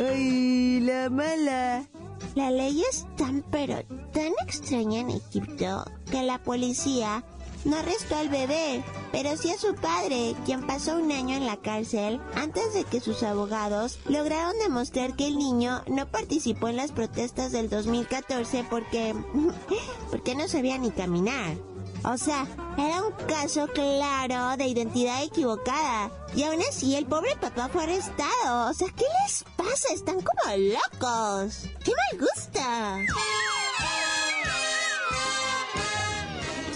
¡Ay, 0.10 0.80
la 0.80 1.10
mala! 1.10 1.86
La 2.34 2.50
ley 2.50 2.82
es 2.90 3.06
tan 3.16 3.42
pero 3.50 3.82
tan 4.12 4.32
extraña 4.42 5.00
en 5.00 5.10
Egipto 5.10 5.84
que 6.10 6.22
la 6.22 6.42
policía 6.42 7.22
no 7.64 7.76
arrestó 7.76 8.16
al 8.16 8.28
bebé, 8.28 8.82
pero 9.12 9.36
sí 9.36 9.50
a 9.50 9.58
su 9.58 9.74
padre, 9.74 10.34
quien 10.44 10.66
pasó 10.66 10.96
un 10.96 11.12
año 11.12 11.36
en 11.36 11.46
la 11.46 11.58
cárcel 11.58 12.20
antes 12.34 12.74
de 12.74 12.84
que 12.84 13.00
sus 13.00 13.22
abogados 13.22 13.98
lograron 14.08 14.58
demostrar 14.58 15.14
que 15.14 15.26
el 15.26 15.36
niño 15.36 15.82
no 15.86 16.08
participó 16.10 16.68
en 16.68 16.76
las 16.76 16.90
protestas 16.90 17.52
del 17.52 17.68
2014 17.68 18.64
porque 18.68 19.14
porque 20.10 20.34
no 20.34 20.48
sabía 20.48 20.78
ni 20.78 20.90
caminar. 20.90 21.56
O 22.04 22.18
sea, 22.18 22.46
era 22.76 23.02
un 23.04 23.12
caso 23.26 23.68
claro 23.68 24.56
de 24.56 24.66
identidad 24.66 25.22
equivocada. 25.22 26.10
Y 26.34 26.42
aún 26.42 26.60
así, 26.68 26.96
el 26.96 27.06
pobre 27.06 27.36
papá 27.36 27.68
fue 27.68 27.84
arrestado. 27.84 28.70
O 28.70 28.74
sea, 28.74 28.88
¿qué 28.88 29.04
les 29.22 29.44
pasa? 29.56 29.92
Están 29.94 30.20
como 30.20 30.56
locos. 30.56 31.66
¡Qué 31.84 31.92
mal 31.92 32.18
gusta! 32.20 32.98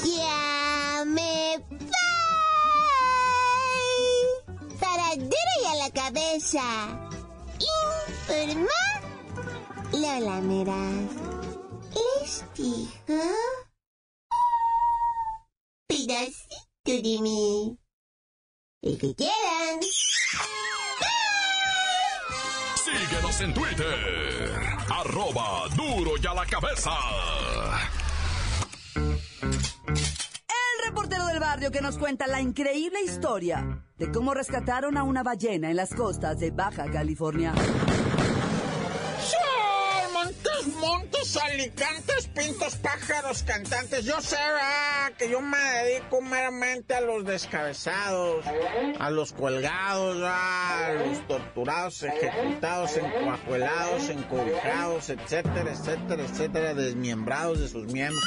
¡Ya 0.04 1.04
me 1.06 1.59
voy! 1.59 1.87
Para 4.78 5.14
y 5.16 5.64
a 5.66 5.75
la 5.75 5.90
cabeza. 5.90 6.62
Informa 8.28 8.71
Lola 9.92 10.40
Meraz. 10.40 11.26
Pedacito 12.56 13.65
de. 17.02 17.76
El 18.82 18.98
que 18.98 19.14
quieran. 19.14 19.80
Síguenos 22.84 23.40
en 23.40 23.54
Twitter. 23.54 24.52
Arroba 24.90 25.68
duro 25.76 26.12
y 26.22 26.26
a 26.26 26.34
la 26.34 26.46
cabeza. 26.46 26.92
El 28.94 30.84
reportero 30.84 31.26
del 31.26 31.40
barrio 31.40 31.70
que 31.70 31.80
nos 31.80 31.98
cuenta 31.98 32.26
la 32.26 32.40
increíble 32.40 33.02
historia 33.02 33.84
de 33.96 34.10
cómo 34.12 34.34
rescataron 34.34 34.96
a 34.96 35.02
una 35.02 35.22
ballena 35.22 35.70
en 35.70 35.76
las 35.76 35.94
costas 35.94 36.38
de 36.38 36.50
Baja 36.50 36.90
California. 36.90 37.52
Montes, 41.16 41.37
alicantes, 41.37 42.28
pintos, 42.35 42.76
pájaros, 42.76 43.42
cantantes. 43.42 44.04
Yo 44.04 44.20
sé, 44.20 44.37
Que 45.18 45.30
yo 45.30 45.40
me 45.40 45.58
dedico 45.58 46.20
meramente 46.20 46.94
a 46.94 47.00
los 47.00 47.25
descabezados, 47.25 48.44
a 48.99 49.11
los 49.11 49.32
colgados, 49.32 50.18
a 50.23 50.92
los 50.92 51.26
torturados, 51.26 52.02
ejecutados, 52.02 52.96
encuajuelados, 52.96 54.08
encobijados, 54.11 55.08
etcétera, 55.08 55.73
etcétera, 55.73 56.23
etcétera, 56.23 56.75
desmiembrados 56.75 57.61
de 57.61 57.68
sus 57.68 57.87
miembros. 57.87 58.25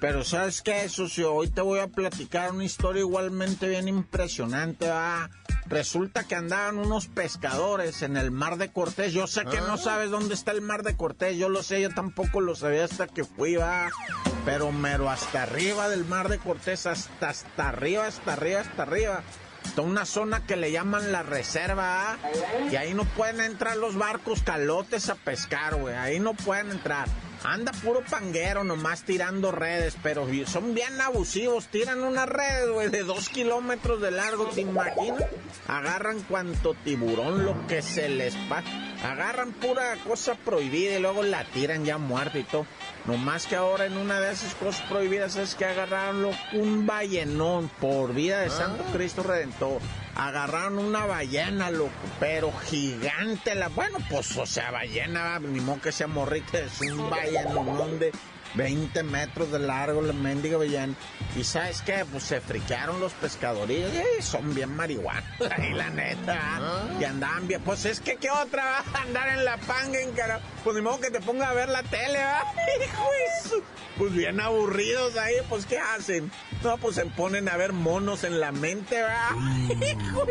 Pero 0.00 0.24
¿sabes 0.24 0.60
qué, 0.60 0.88
socio? 0.90 1.32
Hoy 1.32 1.48
te 1.48 1.62
voy 1.62 1.80
a 1.80 1.88
platicar 1.88 2.52
una 2.52 2.64
historia 2.64 3.00
igualmente 3.00 3.66
bien 3.66 3.88
impresionante, 3.88 4.88
¿va? 4.88 5.30
Resulta 5.68 6.24
que 6.24 6.36
andaban 6.36 6.78
unos 6.78 7.08
pescadores 7.08 8.02
en 8.02 8.16
el 8.16 8.30
mar 8.30 8.56
de 8.56 8.70
Cortés. 8.70 9.12
Yo 9.12 9.26
sé 9.26 9.44
que 9.44 9.60
no 9.60 9.74
ah. 9.74 9.78
sabes 9.78 10.10
dónde 10.10 10.34
está 10.34 10.52
el 10.52 10.60
mar 10.60 10.84
de 10.84 10.96
Cortés. 10.96 11.36
Yo 11.36 11.48
lo 11.48 11.62
sé, 11.62 11.80
yo 11.80 11.90
tampoco 11.90 12.40
lo 12.40 12.54
sabía 12.54 12.84
hasta 12.84 13.08
que 13.08 13.24
fui, 13.24 13.56
va. 13.56 13.88
Pero 14.44 14.70
mero 14.70 15.10
hasta 15.10 15.42
arriba 15.42 15.88
del 15.88 16.04
mar 16.04 16.28
de 16.28 16.38
Cortés, 16.38 16.86
hasta, 16.86 17.30
hasta 17.30 17.68
arriba, 17.68 18.06
hasta 18.06 18.34
arriba, 18.34 18.60
hasta 18.60 18.82
arriba. 18.84 19.22
está 19.64 19.82
una 19.82 20.04
zona 20.04 20.46
que 20.46 20.54
le 20.54 20.70
llaman 20.70 21.10
la 21.10 21.24
reserva 21.24 22.12
¿ah? 22.12 22.16
y 22.70 22.76
ahí 22.76 22.94
no 22.94 23.04
pueden 23.04 23.40
entrar 23.40 23.76
los 23.76 23.96
barcos 23.96 24.42
calotes 24.42 25.08
a 25.08 25.16
pescar, 25.16 25.74
güey. 25.74 25.96
Ahí 25.96 26.20
no 26.20 26.34
pueden 26.34 26.70
entrar. 26.70 27.08
Anda 27.46 27.70
puro 27.70 28.02
panguero 28.02 28.64
nomás 28.64 29.04
tirando 29.04 29.52
redes, 29.52 29.96
pero 30.02 30.26
son 30.46 30.74
bien 30.74 31.00
abusivos. 31.00 31.68
Tiran 31.68 32.02
una 32.02 32.26
red, 32.26 32.72
güey, 32.72 32.88
de 32.88 33.04
dos 33.04 33.28
kilómetros 33.28 34.00
de 34.00 34.10
largo, 34.10 34.46
¿te 34.46 34.62
imaginas? 34.62 35.24
Agarran 35.68 36.20
cuanto 36.22 36.74
tiburón, 36.74 37.44
lo 37.44 37.66
que 37.68 37.82
se 37.82 38.08
les 38.08 38.34
pasa. 38.48 38.68
Agarran 39.04 39.52
pura 39.52 39.96
cosa 40.04 40.34
prohibida 40.34 40.98
y 40.98 41.00
luego 41.00 41.22
la 41.22 41.44
tiran 41.44 41.84
ya 41.84 41.98
muerta 41.98 42.36
y 42.36 42.42
todo. 42.42 42.66
No 43.04 43.16
más 43.16 43.46
que 43.46 43.54
ahora 43.54 43.86
en 43.86 43.96
una 43.96 44.18
de 44.18 44.32
esas 44.32 44.56
cosas 44.56 44.84
prohibidas 44.88 45.36
es 45.36 45.54
que 45.54 45.66
agarraron 45.66 46.32
un 46.52 46.84
ballenón 46.84 47.70
por 47.80 48.12
vida 48.12 48.40
de 48.40 48.50
Santo 48.50 48.84
ah. 48.88 48.92
Cristo 48.92 49.22
Redentor. 49.22 49.80
Agarraron 50.16 50.78
una 50.78 51.04
ballena, 51.04 51.70
loco, 51.70 51.92
pero 52.18 52.50
gigante. 52.52 53.54
La, 53.54 53.68
bueno, 53.68 53.98
pues, 54.08 54.36
o 54.36 54.46
sea, 54.46 54.70
ballena, 54.70 55.38
ni 55.38 55.60
modo 55.60 55.80
que 55.82 55.92
sea 55.92 56.06
morrita, 56.06 56.58
es 56.58 56.80
un 56.80 57.10
ballenón 57.10 57.98
de 57.98 58.12
20 58.54 59.02
metros 59.02 59.50
de 59.52 59.58
largo, 59.58 60.02
la 60.02 60.12
mendiga 60.12 60.56
ballena. 60.56 60.94
Y 61.36 61.44
sabes 61.44 61.82
qué, 61.82 62.04
pues 62.10 62.24
se 62.24 62.40
friquearon 62.40 63.00
los 63.00 63.12
pescadores 63.12 63.92
y 64.18 64.22
son 64.22 64.54
bien 64.54 64.74
marihuanos, 64.74 65.24
ahí 65.56 65.72
la 65.72 65.90
neta. 65.90 66.38
¿ah? 66.38 66.88
Y 67.00 67.04
andaban 67.04 67.46
bien, 67.46 67.62
pues 67.62 67.84
es 67.84 68.00
que 68.00 68.16
qué 68.16 68.30
otra, 68.30 68.78
andar 68.94 69.28
en 69.28 69.44
la 69.44 69.56
panga 69.58 70.00
en 70.00 70.12
cara. 70.12 70.40
Pues 70.64 70.76
ni 70.76 70.82
modo 70.82 71.00
que 71.00 71.10
te 71.10 71.20
ponga 71.20 71.48
a 71.48 71.52
ver 71.52 71.68
la 71.68 71.82
tele, 71.82 72.22
¿ah? 72.22 72.42
Hijo 72.84 73.62
Pues 73.98 74.12
bien 74.12 74.40
aburridos 74.40 75.16
ahí, 75.16 75.36
pues 75.48 75.66
¿qué 75.66 75.78
hacen? 75.78 76.30
No, 76.62 76.78
pues 76.78 76.96
se 76.96 77.06
ponen 77.06 77.48
a 77.48 77.56
ver 77.56 77.72
monos 77.72 78.24
en 78.24 78.40
la 78.40 78.52
mente, 78.52 78.96
¿verdad? 78.96 79.30
Hijo 79.70 80.26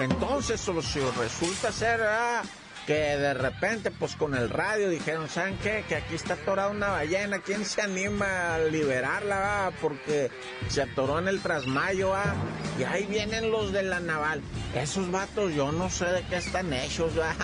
Entonces, 0.00 0.60
socio, 0.60 1.12
resulta 1.18 1.72
ser, 1.72 1.98
¿verdad? 1.98 2.44
Que 2.86 2.94
de 2.94 3.34
repente, 3.34 3.90
pues 3.90 4.16
con 4.16 4.34
el 4.34 4.50
radio 4.50 4.88
dijeron, 4.88 5.28
¿saben 5.28 5.56
qué? 5.62 5.84
Que 5.88 5.96
aquí 5.96 6.14
está 6.14 6.34
atorada 6.34 6.70
una 6.70 6.88
ballena, 6.88 7.40
¿quién 7.40 7.64
se 7.64 7.82
anima 7.82 8.54
a 8.54 8.58
liberarla? 8.58 9.72
Porque 9.80 10.30
se 10.68 10.82
atoró 10.82 11.18
en 11.18 11.28
el 11.28 11.40
trasmayo, 11.40 12.10
¿va? 12.10 12.34
y 12.78 12.84
ahí 12.84 13.06
vienen 13.06 13.50
los 13.50 13.72
de 13.72 13.82
la 13.82 14.00
naval. 14.00 14.42
Esos 14.74 15.10
vatos, 15.10 15.54
yo 15.54 15.72
no 15.72 15.88
sé 15.90 16.06
de 16.06 16.22
qué 16.26 16.36
están 16.36 16.72
hechos, 16.72 17.18
¿va? 17.18 17.34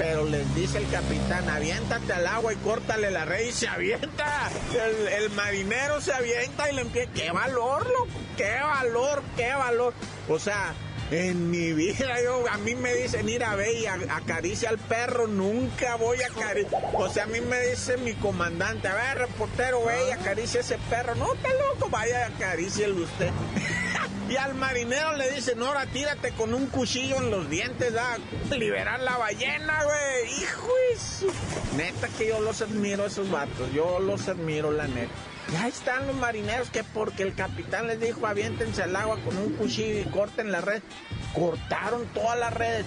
pero 0.00 0.24
les 0.24 0.54
dice 0.54 0.78
el 0.78 0.88
capitán, 0.88 1.46
aviéntate 1.50 2.10
al 2.14 2.26
agua 2.26 2.54
y 2.54 2.56
córtale 2.56 3.10
la 3.10 3.26
red 3.26 3.48
y 3.48 3.52
se 3.52 3.68
avienta. 3.68 4.50
El, 5.14 5.28
marinero 5.32 6.00
se 6.00 6.10
avienta 6.10 6.70
y 6.70 6.74
le 6.74 6.80
empieza, 6.80 7.12
¡qué 7.12 7.30
valor, 7.30 7.86
loco! 7.86 8.08
¡Qué 8.34 8.60
valor, 8.62 9.22
qué 9.36 9.52
valor! 9.52 9.92
O 10.26 10.38
sea, 10.38 10.72
en 11.10 11.50
mi 11.50 11.72
vida, 11.72 12.22
yo, 12.22 12.44
a 12.48 12.58
mí 12.58 12.74
me 12.74 12.94
dicen 12.94 13.28
ir 13.28 13.42
a 13.42 13.56
ver 13.56 13.74
y 13.76 13.86
acaricia 13.86 14.68
al 14.68 14.78
perro, 14.78 15.26
nunca 15.26 15.96
voy 15.96 16.22
a 16.22 16.26
acariciar. 16.26 16.82
O 16.94 17.08
sea, 17.08 17.24
a 17.24 17.26
mí 17.26 17.40
me 17.40 17.60
dice 17.68 17.96
mi 17.96 18.14
comandante, 18.14 18.86
a 18.86 18.94
ver, 18.94 19.18
reportero, 19.18 19.84
ve 19.84 20.08
y 20.08 20.12
acaricia 20.12 20.60
ese 20.60 20.78
perro. 20.88 21.16
No, 21.16 21.34
está 21.34 21.48
loco, 21.48 21.90
vaya, 21.90 22.26
acarícielo 22.26 23.02
usted. 23.02 23.30
y 24.30 24.36
al 24.36 24.54
marinero 24.54 25.16
le 25.16 25.30
dicen, 25.32 25.60
ahora 25.60 25.86
tírate 25.86 26.30
con 26.32 26.54
un 26.54 26.66
cuchillo 26.66 27.16
en 27.16 27.30
los 27.32 27.50
dientes, 27.50 27.92
a 27.96 28.18
liberar 28.54 29.00
la 29.00 29.16
ballena, 29.16 29.82
güey. 29.82 30.42
Hijo 30.42 30.68
eso. 30.94 31.26
Neta 31.76 32.08
que 32.16 32.28
yo 32.28 32.40
los 32.40 32.62
admiro 32.62 33.06
esos 33.06 33.28
vatos, 33.30 33.72
yo 33.72 33.98
los 33.98 34.28
admiro, 34.28 34.70
la 34.70 34.86
neta. 34.86 35.10
Y 35.52 35.56
ahí 35.56 35.70
están 35.70 36.06
los 36.06 36.16
marineros 36.16 36.70
que 36.70 36.84
porque 36.84 37.24
el 37.24 37.34
capitán 37.34 37.88
les 37.88 38.00
dijo 38.00 38.26
aviéntense 38.26 38.82
al 38.82 38.94
agua 38.94 39.18
con 39.24 39.36
un 39.36 39.52
cuchillo 39.54 40.00
y 40.00 40.04
corten 40.04 40.52
la 40.52 40.60
red. 40.60 40.82
Cortaron 41.34 42.06
toda 42.06 42.36
la 42.36 42.50
red. 42.50 42.84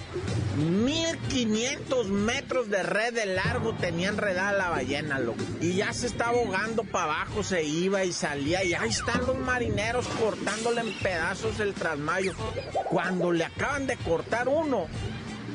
1500 0.56 2.08
metros 2.08 2.70
de 2.70 2.82
red 2.82 3.14
de 3.14 3.26
largo 3.26 3.74
tenía 3.74 4.08
enredada 4.08 4.52
la 4.52 4.68
ballena, 4.70 5.18
loco. 5.18 5.42
Y 5.60 5.74
ya 5.74 5.92
se 5.92 6.06
estaba 6.06 6.38
ahogando 6.38 6.84
para 6.84 7.04
abajo, 7.04 7.42
se 7.42 7.62
iba 7.64 8.04
y 8.04 8.12
salía. 8.12 8.64
Y 8.64 8.74
ahí 8.74 8.90
están 8.90 9.26
los 9.26 9.38
marineros 9.38 10.06
cortándole 10.08 10.82
en 10.82 10.92
pedazos 10.98 11.60
el 11.60 11.74
trasmayo. 11.74 12.32
Cuando 12.90 13.32
le 13.32 13.44
acaban 13.44 13.86
de 13.86 13.96
cortar 13.96 14.48
uno, 14.48 14.88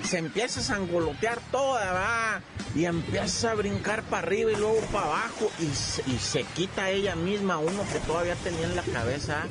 se 0.04 0.18
empieza 0.18 0.60
a 0.60 0.64
sangolotear 0.64 1.40
toda, 1.52 1.94
va, 1.94 2.42
y 2.76 2.86
empieza 2.86 3.52
a 3.52 3.56
brincar 3.56 4.04
para 4.04 4.28
arriba 4.28 4.52
y 4.52 4.56
luego 4.56 4.80
para 4.92 5.06
abajo, 5.06 5.52
y, 5.60 6.18
se 6.18 6.44
quita 6.44 6.90
ella 6.90 7.16
misma 7.16 7.58
uno 7.58 7.84
que 7.92 8.00
todavía 8.00 8.36
tenía 8.36 8.66
en 8.66 8.76
la 8.76 8.84
cabeza. 8.84 9.46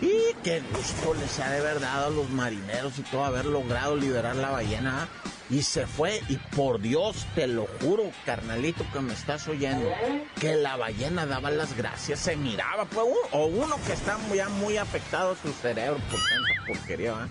Y 0.00 0.34
qué 0.42 0.60
gusto 0.74 1.14
les 1.14 1.38
ha 1.38 1.50
de 1.50 1.58
haber 1.58 1.80
dado 1.80 2.06
a 2.06 2.10
los 2.10 2.28
marineros 2.30 2.98
y 2.98 3.02
todo 3.02 3.24
haber 3.24 3.46
logrado 3.46 3.94
liberar 3.94 4.34
la 4.34 4.50
ballena. 4.50 5.08
Y 5.48 5.62
se 5.62 5.86
fue, 5.86 6.22
y 6.28 6.36
por 6.56 6.80
Dios, 6.80 7.26
te 7.34 7.46
lo 7.46 7.66
juro, 7.80 8.10
carnalito 8.24 8.84
que 8.92 9.00
me 9.00 9.12
estás 9.12 9.46
oyendo, 9.48 9.92
que 10.40 10.56
la 10.56 10.76
ballena 10.76 11.26
daba 11.26 11.50
las 11.50 11.76
gracias, 11.76 12.20
se 12.20 12.36
miraba, 12.36 12.86
pues, 12.86 13.06
o 13.32 13.46
uno 13.46 13.76
que 13.86 13.92
está 13.92 14.18
ya 14.34 14.48
muy 14.48 14.78
afectado 14.78 15.36
su 15.40 15.52
cerebro 15.52 16.00
por 16.10 16.20
tanta 16.20 16.66
porquería, 16.66 17.28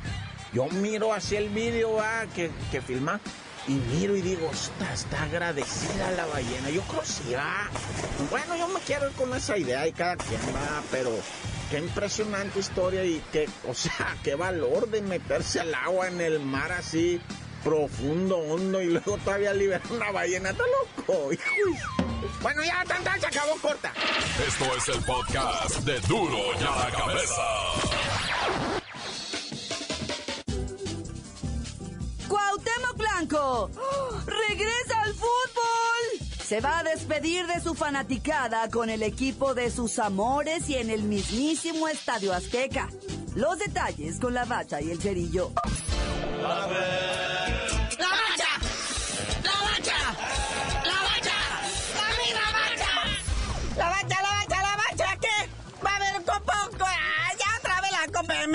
yo 0.53 0.65
miro 0.67 1.13
hacia 1.13 1.39
el 1.39 1.49
vídeo 1.49 1.97
que, 2.35 2.51
que 2.71 2.81
filma 2.81 3.19
y 3.67 3.73
miro 3.73 4.15
y 4.15 4.21
digo, 4.21 4.49
está, 4.51 4.93
está 4.93 5.23
agradecida 5.23 6.11
la 6.11 6.25
ballena. 6.25 6.69
Yo 6.69 6.81
creo 6.83 7.03
sí 7.05 7.33
va. 7.33 7.69
Bueno, 8.29 8.55
yo 8.57 8.67
me 8.67 8.79
quiero 8.81 9.09
ir 9.09 9.15
con 9.15 9.33
esa 9.35 9.57
idea 9.57 9.87
y 9.87 9.93
cada 9.93 10.17
quien 10.17 10.41
va, 10.53 10.81
pero 10.91 11.11
qué 11.69 11.77
impresionante 11.77 12.59
historia 12.59 13.05
y 13.05 13.23
qué, 13.31 13.47
o 13.67 13.73
sea, 13.73 14.17
qué 14.23 14.35
valor 14.35 14.89
de 14.89 15.01
meterse 15.01 15.59
al 15.59 15.73
agua 15.73 16.07
en 16.07 16.21
el 16.21 16.39
mar 16.39 16.71
así 16.71 17.21
profundo, 17.63 18.37
hondo 18.37 18.81
y 18.81 18.87
luego 18.87 19.17
todavía 19.19 19.53
liberar 19.53 19.81
una 19.91 20.11
ballena. 20.11 20.49
Está 20.49 20.63
loco, 20.63 21.31
hijo. 21.31 21.43
Bueno, 22.41 22.63
ya, 22.63 22.83
tanta, 22.87 23.19
se 23.19 23.27
acabó 23.27 23.55
corta. 23.61 23.93
Esto 24.47 24.65
es 24.75 24.87
el 24.89 25.03
podcast 25.03 25.77
de 25.81 25.99
Duro 26.01 26.37
y 26.59 26.63
a 26.63 26.75
la 26.75 26.91
cabeza. 26.91 27.90
¡Regresa 33.21 35.01
al 35.03 35.13
fútbol! 35.13 36.27
Se 36.43 36.60
va 36.60 36.79
a 36.79 36.84
despedir 36.84 37.45
de 37.45 37.62
su 37.62 37.75
fanaticada 37.75 38.67
con 38.69 38.89
el 38.89 39.03
equipo 39.03 39.53
de 39.53 39.69
sus 39.69 39.99
amores 39.99 40.67
y 40.69 40.75
en 40.77 40.89
el 40.89 41.03
mismísimo 41.03 41.88
Estadio 41.88 42.34
Azteca. 42.34 42.89
Los 43.36 43.60
detalles 43.60 44.19
con 44.19 44.34
la 44.34 44.45
bacha 44.45 44.81
y 44.81 44.89
el 44.89 44.99
cerillo. 44.99 45.51
¡La 46.41 46.65
bacha! 46.65 46.79
¡La 47.99 48.10
bacha! 48.10 48.49
¡La 49.43 49.62
bacha! 49.62 49.97
¡La! 50.84 50.95
¡La 52.34 52.51
bacha! 52.51 52.91
¡La 53.77 53.89
bacha, 53.89 54.21
la 54.21 54.29
bacha, 54.29 54.62
la 54.62 54.75
bacha! 54.77 55.17
¿Qué? 55.21 55.49
¿Va 55.86 55.91
a 55.91 55.95
haber 55.97 56.15
copa? 56.25 56.69
¡Ah, 56.79 57.34
ya 57.39 57.45
otra 57.60 57.81
vez 57.81 57.91
la 57.91 58.07
Copa 58.12 58.34
de 58.34 58.47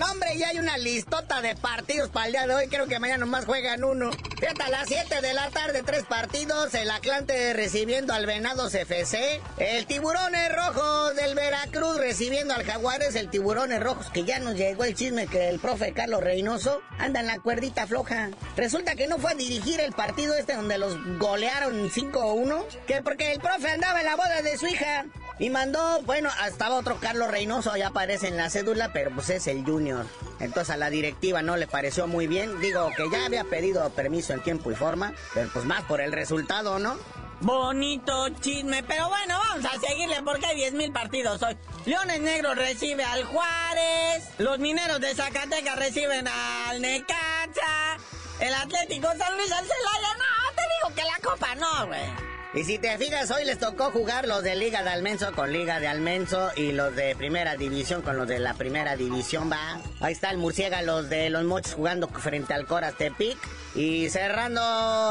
hombre, 0.00 0.36
ya 0.36 0.48
hay 0.48 0.58
una 0.58 0.78
listota 0.78 1.40
de 1.40 1.56
partidos 1.56 2.10
para 2.10 2.26
el 2.26 2.32
día 2.32 2.46
de 2.46 2.54
hoy. 2.54 2.68
Creo 2.68 2.86
que 2.86 2.98
mañana 2.98 3.18
nomás 3.18 3.44
juegan 3.44 3.84
uno. 3.84 4.10
Fíjate, 4.38 4.62
a 4.62 4.68
las 4.68 4.88
7 4.88 5.20
de 5.20 5.34
la 5.34 5.50
tarde, 5.50 5.82
tres 5.84 6.04
partidos. 6.04 6.74
El 6.74 6.90
Atlante 6.90 7.52
recibiendo 7.54 8.12
al 8.12 8.26
Venados 8.26 8.74
FC. 8.74 9.40
El 9.58 9.86
Tiburones 9.86 10.54
Rojos 10.54 11.16
del 11.16 11.34
Veracruz 11.34 11.98
recibiendo 11.98 12.54
al 12.54 12.64
Jaguares. 12.64 13.14
El 13.14 13.30
Tiburones 13.30 13.82
Rojos, 13.82 14.10
que 14.10 14.24
ya 14.24 14.38
nos 14.38 14.54
llegó 14.54 14.84
el 14.84 14.94
chisme 14.94 15.26
que 15.26 15.48
el 15.48 15.58
profe 15.58 15.92
Carlos 15.92 16.22
Reynoso 16.22 16.82
anda 16.98 17.20
en 17.20 17.26
la 17.26 17.38
cuerdita 17.38 17.86
floja. 17.86 18.30
Resulta 18.56 18.94
que 18.94 19.06
no 19.06 19.18
fue 19.18 19.32
a 19.32 19.34
dirigir 19.34 19.80
el 19.80 19.92
partido 19.92 20.34
este 20.34 20.54
donde 20.54 20.78
los 20.78 20.96
golearon 21.18 21.90
5-1. 21.90 22.66
Que 22.86 23.02
porque 23.02 23.32
el 23.32 23.40
profe 23.40 23.70
andaba 23.70 24.00
en 24.00 24.06
la 24.06 24.16
boda 24.16 24.42
de 24.42 24.58
su 24.58 24.66
hija. 24.66 25.06
Y 25.38 25.50
mandó, 25.50 26.00
bueno, 26.02 26.30
estaba 26.48 26.76
otro 26.76 26.96
Carlos 26.98 27.30
Reynoso, 27.30 27.76
ya 27.76 27.88
aparece 27.88 28.28
en 28.28 28.38
la 28.38 28.48
cédula, 28.48 28.92
pero 28.92 29.10
pues 29.10 29.28
es 29.28 29.46
el 29.48 29.64
Junior. 29.64 30.06
Entonces 30.40 30.70
a 30.74 30.78
la 30.78 30.88
directiva 30.88 31.42
no 31.42 31.56
le 31.56 31.66
pareció 31.66 32.06
muy 32.06 32.26
bien. 32.26 32.58
Digo 32.60 32.90
que 32.96 33.10
ya 33.10 33.26
había 33.26 33.44
pedido 33.44 33.88
permiso 33.90 34.32
en 34.32 34.42
tiempo 34.42 34.70
y 34.70 34.74
forma, 34.74 35.12
pero 35.34 35.50
pues 35.52 35.66
más 35.66 35.82
por 35.84 36.00
el 36.00 36.12
resultado, 36.12 36.78
¿no? 36.78 36.96
Bonito 37.40 38.30
chisme, 38.40 38.82
pero 38.82 39.10
bueno, 39.10 39.38
vamos 39.38 39.66
a 39.66 39.78
seguirle 39.78 40.22
porque 40.22 40.46
hay 40.46 40.70
10.000 40.70 40.92
partidos 40.92 41.42
hoy. 41.42 41.54
Leones 41.84 42.20
Negros 42.22 42.56
recibe 42.56 43.04
al 43.04 43.24
Juárez, 43.24 44.24
los 44.38 44.58
Mineros 44.58 45.00
de 45.00 45.14
Zacatecas 45.14 45.76
reciben 45.76 46.26
al 46.26 46.80
Necaxa, 46.80 47.98
el 48.40 48.54
Atlético 48.54 49.08
San 49.18 49.36
Luis 49.36 49.52
al 49.52 49.66
Celaya, 49.66 50.14
no, 50.16 50.54
te 50.54 50.62
digo 50.62 50.94
que 50.96 51.02
la 51.02 51.30
copa 51.30 51.54
no, 51.56 51.86
güey. 51.88 52.35
Y 52.56 52.64
si 52.64 52.78
te 52.78 52.96
fijas, 52.96 53.30
hoy 53.30 53.44
les 53.44 53.58
tocó 53.58 53.90
jugar 53.90 54.26
los 54.26 54.42
de 54.42 54.56
Liga 54.56 54.82
de 54.82 54.88
Almenso 54.88 55.30
con 55.34 55.52
Liga 55.52 55.78
de 55.78 55.88
Almenso 55.88 56.50
y 56.56 56.72
los 56.72 56.96
de 56.96 57.14
Primera 57.14 57.54
División 57.54 58.00
con 58.00 58.16
los 58.16 58.26
de 58.26 58.38
la 58.38 58.54
Primera 58.54 58.96
División, 58.96 59.52
va. 59.52 59.78
Ahí 60.00 60.14
está 60.14 60.30
el 60.30 60.38
Murciega, 60.38 60.80
los 60.80 61.10
de 61.10 61.28
los 61.28 61.44
Mochis 61.44 61.74
jugando 61.74 62.08
frente 62.08 62.54
al 62.54 62.66
Coras 62.66 62.94
Tepic. 62.96 63.36
Y 63.74 64.08
cerrando 64.08 64.62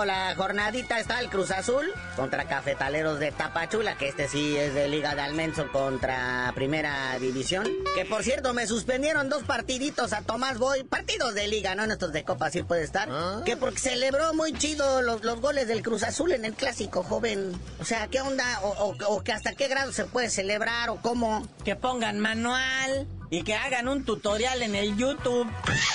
la 0.06 0.34
jornadita 0.36 1.00
está 1.00 1.20
el 1.20 1.30
Cruz 1.30 1.52
Azul 1.52 1.86
contra 2.16 2.48
Cafetaleros 2.48 3.20
de 3.20 3.32
Tapachula, 3.32 3.96
que 3.96 4.08
este 4.08 4.28
sí 4.28 4.58
es 4.58 4.74
de 4.74 4.88
Liga 4.88 5.14
de 5.14 5.22
Almenso 5.22 5.72
contra 5.72 6.52
Primera 6.56 7.16
División. 7.20 7.68
Que 7.94 8.06
por 8.06 8.24
cierto, 8.24 8.56
me 8.56 8.66
suspendieron 8.66 9.30
dos 9.30 9.44
partiditos 9.44 10.14
a 10.14 10.24
Tomás 10.24 10.58
Boy, 10.58 10.84
partidos 10.84 11.36
de 11.36 11.48
Liga, 11.48 11.76
no 11.76 11.84
en 11.84 11.92
estos 11.92 12.12
de 12.12 12.24
Copa, 12.24 12.50
sí 12.50 12.64
puede 12.64 12.84
estar. 12.84 13.08
Que 13.46 13.56
porque 13.56 13.78
celebró 13.78 14.34
muy 14.34 14.52
chido 14.54 15.04
los, 15.04 15.24
los 15.24 15.40
goles 15.42 15.68
del 15.68 15.84
Cruz 15.84 16.02
Azul 16.02 16.32
en 16.32 16.44
el 16.44 16.56
clásico, 16.56 17.04
joven. 17.04 17.35
O 17.80 17.86
sea, 17.86 18.08
¿qué 18.08 18.22
onda? 18.22 18.60
O, 18.64 18.70
o- 18.70 19.16
o 19.16 19.24
que 19.24 19.32
hasta 19.34 19.54
qué 19.54 19.68
grado 19.68 19.92
se 19.92 20.06
puede 20.06 20.30
celebrar 20.30 20.90
o 20.90 21.02
cómo? 21.02 21.48
Que 21.64 21.76
pongan 21.76 22.20
manual 22.20 23.08
y 23.30 23.44
que 23.44 23.54
hagan 23.56 23.88
un 23.88 24.04
tutorial 24.06 24.62
en 24.62 24.76
el 24.76 24.96
YouTube. 24.98 25.48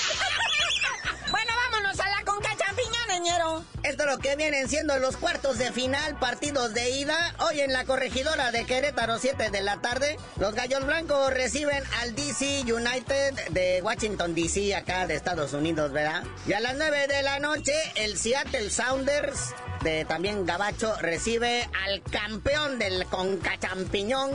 Esto 3.83 4.05
es 4.05 4.11
lo 4.11 4.19
que 4.19 4.35
vienen 4.35 4.67
siendo 4.67 4.99
los 4.99 5.19
cuartos 5.19 5.59
de 5.59 5.73
final, 5.73 6.19
partidos 6.19 6.73
de 6.73 6.91
ida. 6.91 7.35
Hoy 7.41 7.61
en 7.61 7.71
la 7.71 7.85
corregidora 7.85 8.51
de 8.51 8.65
Querétaro, 8.65 9.19
7 9.19 9.51
de 9.51 9.61
la 9.61 9.79
tarde, 9.83 10.17
los 10.39 10.55
Gallos 10.55 10.87
Blancos 10.87 11.31
reciben 11.31 11.83
al 12.01 12.15
DC 12.15 12.63
United 12.63 13.49
de 13.51 13.83
Washington, 13.83 14.35
D.C., 14.35 14.75
acá 14.75 15.07
de 15.07 15.17
Estados 15.17 15.53
Unidos, 15.53 15.93
¿verdad? 15.93 16.25
Y 16.47 16.55
a 16.55 16.61
las 16.61 16.77
9 16.77 17.09
de 17.09 17.23
la 17.23 17.41
noche, 17.41 17.75
el 17.97 18.17
Seattle 18.17 18.71
Sounders 18.71 19.55
de 19.83 20.07
también 20.07 20.47
Gabacho 20.47 20.97
recibe 21.01 21.69
al 21.85 22.03
campeón 22.03 22.79
del 22.79 23.05
Conca 23.05 23.59
Champiñón, 23.59 24.31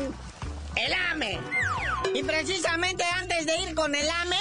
el 0.76 0.94
AME. 1.12 1.40
Y 2.14 2.22
precisamente 2.22 3.04
antes 3.04 3.48
de 3.48 3.58
ir 3.62 3.74
con 3.74 3.96
el 3.96 4.08
AME, 4.08 4.38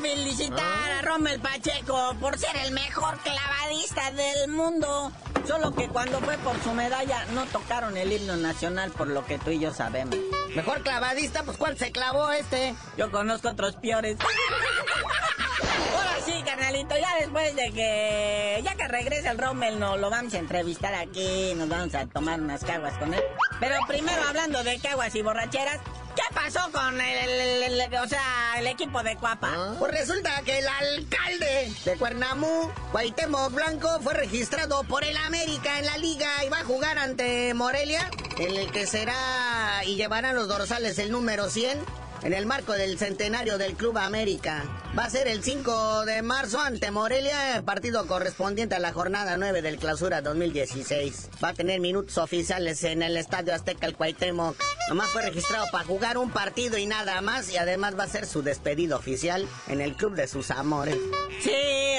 felicitar 0.00 0.90
a 0.98 1.02
Rommel 1.02 1.40
Pacheco 1.40 2.14
por 2.20 2.38
ser 2.38 2.56
el 2.64 2.72
mejor 2.72 3.18
clavadista 3.18 4.10
del 4.12 4.48
mundo. 4.48 5.12
Solo 5.46 5.74
que 5.74 5.88
cuando 5.88 6.20
fue 6.20 6.36
por 6.38 6.60
su 6.62 6.72
medalla 6.72 7.24
no 7.32 7.46
tocaron 7.46 7.96
el 7.96 8.12
himno 8.12 8.36
nacional 8.36 8.90
por 8.90 9.08
lo 9.08 9.24
que 9.24 9.38
tú 9.38 9.50
y 9.50 9.58
yo 9.58 9.72
sabemos. 9.72 10.16
Mejor 10.54 10.82
clavadista, 10.82 11.42
pues 11.42 11.56
¿cuál 11.56 11.78
se 11.78 11.90
clavó 11.90 12.30
este? 12.30 12.74
Yo 12.96 13.10
conozco 13.10 13.48
otros 13.48 13.76
peores. 13.76 14.18
Ahora 15.96 16.16
sí, 16.24 16.42
carnalito, 16.44 16.94
ya 16.96 17.16
después 17.20 17.56
de 17.56 17.72
que... 17.72 18.60
Ya 18.62 18.74
que 18.74 18.88
regrese 18.88 19.28
el 19.28 19.38
Rommel, 19.38 19.78
no 19.78 19.96
lo 19.96 20.10
vamos 20.10 20.34
a 20.34 20.38
entrevistar 20.38 20.94
aquí, 20.94 21.54
nos 21.56 21.68
vamos 21.68 21.94
a 21.94 22.06
tomar 22.06 22.40
unas 22.40 22.64
caguas 22.64 22.96
con 22.98 23.14
él. 23.14 23.22
Pero 23.58 23.76
primero 23.86 24.22
hablando 24.28 24.62
de 24.62 24.78
caguas 24.78 25.14
y 25.14 25.22
borracheras, 25.22 25.80
¿qué 26.18 26.34
pasó 26.34 26.70
con 26.72 27.00
el, 27.00 27.28
el- 27.28 27.80
el- 27.80 27.94
o 27.94 28.08
sea, 28.08 28.54
el 28.58 28.66
equipo 28.66 29.02
de 29.02 29.16
Cuapa? 29.16 29.74
Pues 29.78 29.92
resulta 29.92 30.42
que 30.44 30.58
el 30.58 30.66
alcalde 30.68 31.72
de 31.84 31.96
Cuernamú, 31.96 32.70
Cuauhtémoc 32.92 33.52
Blanco, 33.52 34.00
fue 34.02 34.14
registrado 34.14 34.82
por 34.84 35.04
el 35.04 35.16
América 35.16 35.78
en 35.78 35.86
la 35.86 35.96
liga 35.98 36.28
y 36.44 36.48
va 36.48 36.60
a 36.60 36.64
jugar 36.64 36.98
ante 36.98 37.54
Morelia, 37.54 38.10
en 38.38 38.56
el 38.56 38.70
que 38.72 38.86
será 38.86 39.84
y 39.84 39.96
llevarán 39.96 40.34
los 40.34 40.48
dorsales 40.48 40.98
el 40.98 41.10
número 41.12 41.48
100. 41.50 41.78
En 42.22 42.34
el 42.34 42.46
marco 42.46 42.72
del 42.72 42.98
centenario 42.98 43.58
del 43.58 43.74
Club 43.74 43.96
América. 43.98 44.64
Va 44.98 45.04
a 45.04 45.10
ser 45.10 45.28
el 45.28 45.42
5 45.42 46.04
de 46.04 46.22
marzo 46.22 46.60
ante 46.60 46.90
Morelia, 46.90 47.56
el 47.56 47.62
partido 47.62 48.06
correspondiente 48.06 48.74
a 48.74 48.80
la 48.80 48.92
jornada 48.92 49.36
9 49.36 49.62
del 49.62 49.78
clausura 49.78 50.20
2016. 50.20 51.30
Va 51.42 51.48
a 51.48 51.54
tener 51.54 51.80
minutos 51.80 52.18
oficiales 52.18 52.82
en 52.84 53.02
el 53.02 53.16
Estadio 53.16 53.54
Azteca 53.54 53.86
el 53.86 53.94
Cuauhtémoc. 53.94 54.56
Nomás 54.88 55.10
fue 55.10 55.22
registrado 55.22 55.66
para 55.70 55.84
jugar 55.84 56.18
un 56.18 56.30
partido 56.30 56.76
y 56.76 56.86
nada 56.86 57.20
más, 57.20 57.52
y 57.52 57.56
además 57.56 57.98
va 57.98 58.04
a 58.04 58.08
ser 58.08 58.26
su 58.26 58.42
despedido 58.42 58.96
oficial 58.96 59.46
en 59.68 59.80
el 59.80 59.94
club 59.94 60.14
de 60.14 60.26
sus 60.26 60.50
amores. 60.50 60.96
Sí, 61.40 61.52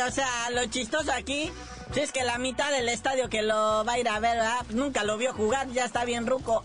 o 0.05 0.11
sea, 0.11 0.49
lo 0.51 0.65
chistoso 0.65 1.11
aquí, 1.13 1.51
si 1.93 2.01
es 2.01 2.11
que 2.11 2.23
la 2.23 2.37
mitad 2.37 2.71
del 2.71 2.89
estadio 2.89 3.29
que 3.29 3.41
lo 3.41 3.83
va 3.85 3.93
a 3.93 3.99
ir 3.99 4.09
a 4.09 4.19
ver. 4.19 4.37
Pues 4.65 4.75
nunca 4.75 5.03
lo 5.03 5.17
vio 5.17 5.33
jugar, 5.33 5.69
ya 5.71 5.85
está 5.85 6.05
bien 6.05 6.27
ruco. 6.27 6.63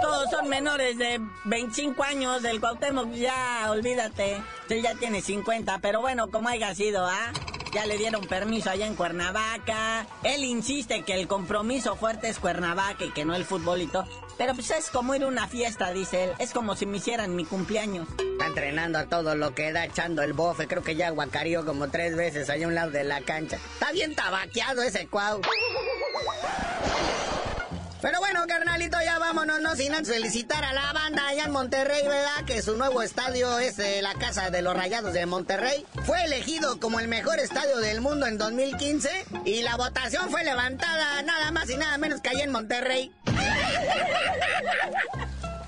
Todos 0.00 0.30
son 0.30 0.48
menores 0.48 0.98
de 0.98 1.20
25 1.44 2.02
años 2.02 2.42
del 2.42 2.60
Cuauhtémoc, 2.60 3.12
ya 3.12 3.68
olvídate. 3.70 4.42
Él 4.68 4.82
ya 4.82 4.94
tiene 4.94 5.20
50, 5.20 5.78
pero 5.78 6.00
bueno, 6.00 6.30
como 6.30 6.48
haya 6.48 6.74
sido, 6.74 7.06
¿ah? 7.06 7.32
Ya 7.72 7.86
le 7.86 7.96
dieron 7.96 8.26
permiso 8.26 8.68
allá 8.68 8.86
en 8.86 8.94
Cuernavaca. 8.94 10.06
Él 10.22 10.44
insiste 10.44 11.04
que 11.04 11.14
el 11.14 11.26
compromiso 11.26 11.96
fuerte 11.96 12.28
es 12.28 12.38
Cuernavaca 12.38 13.04
y 13.04 13.10
que 13.12 13.24
no 13.24 13.34
el 13.34 13.46
todo. 13.46 14.06
Pero 14.36 14.54
pues 14.54 14.70
es 14.70 14.90
como 14.90 15.14
ir 15.14 15.22
a 15.22 15.26
una 15.26 15.48
fiesta, 15.48 15.90
dice 15.92 16.24
él. 16.24 16.30
Es 16.38 16.52
como 16.52 16.76
si 16.76 16.84
me 16.84 16.98
hicieran 16.98 17.34
mi 17.34 17.44
cumpleaños. 17.46 18.08
Está 18.18 18.46
entrenando 18.46 18.98
a 18.98 19.06
todo 19.06 19.36
lo 19.36 19.54
que 19.54 19.72
da, 19.72 19.86
echando 19.86 20.22
el 20.22 20.34
bofe. 20.34 20.66
Creo 20.66 20.82
que 20.82 20.96
ya 20.96 21.10
guacarió 21.10 21.64
como 21.64 21.88
tres 21.88 22.14
veces 22.14 22.50
allá 22.50 22.66
a 22.66 22.68
un 22.68 22.74
lado 22.74 22.90
de 22.90 23.04
la 23.04 23.22
cancha. 23.22 23.56
Está 23.56 23.92
bien 23.92 24.14
tabaqueado 24.14 24.82
ese 24.82 25.06
cuau. 25.06 25.40
Pero 28.02 28.18
bueno, 28.18 28.44
carnalito, 28.48 28.98
ya 29.00 29.20
vámonos, 29.20 29.60
no 29.60 29.76
sin 29.76 29.94
felicitar 30.04 30.64
a 30.64 30.72
la 30.72 30.92
banda 30.92 31.28
allá 31.28 31.44
en 31.44 31.52
Monterrey, 31.52 32.02
¿verdad? 32.02 32.44
Que 32.44 32.60
su 32.60 32.76
nuevo 32.76 33.00
estadio 33.00 33.60
es 33.60 33.78
eh, 33.78 34.02
la 34.02 34.14
Casa 34.14 34.50
de 34.50 34.60
los 34.60 34.74
Rayados 34.74 35.12
de 35.12 35.24
Monterrey. 35.24 35.86
Fue 36.04 36.24
elegido 36.24 36.80
como 36.80 36.98
el 36.98 37.06
mejor 37.06 37.38
estadio 37.38 37.76
del 37.76 38.00
mundo 38.00 38.26
en 38.26 38.38
2015 38.38 39.08
y 39.44 39.62
la 39.62 39.76
votación 39.76 40.30
fue 40.30 40.42
levantada 40.42 41.22
nada 41.22 41.52
más 41.52 41.70
y 41.70 41.76
nada 41.76 41.96
menos 41.96 42.20
que 42.20 42.30
allá 42.30 42.42
en 42.42 42.52
Monterrey. 42.52 43.12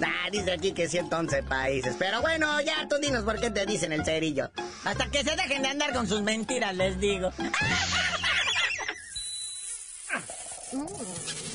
Ah, 0.07 0.29
dice 0.31 0.53
aquí 0.53 0.73
que 0.73 0.89
111 0.89 1.45
países. 1.45 1.97
Pero 1.99 2.21
bueno, 2.21 2.61
ya 2.63 2.89
tú 2.89 2.97
dinos 2.97 3.25
por 3.25 3.41
qué 3.41 3.51
te 3.51 3.67
dicen 3.67 3.93
el 3.93 4.05
cerillo. 4.05 4.51
Hasta 4.85 5.07
que 5.07 5.23
se 5.23 5.37
dejen 5.37 5.63
de 5.63 5.69
andar 5.69 5.93
con 5.93 6.09
sus 6.09 6.23
mentiras, 6.23 6.75
les 6.75 6.99
digo. 6.99 7.31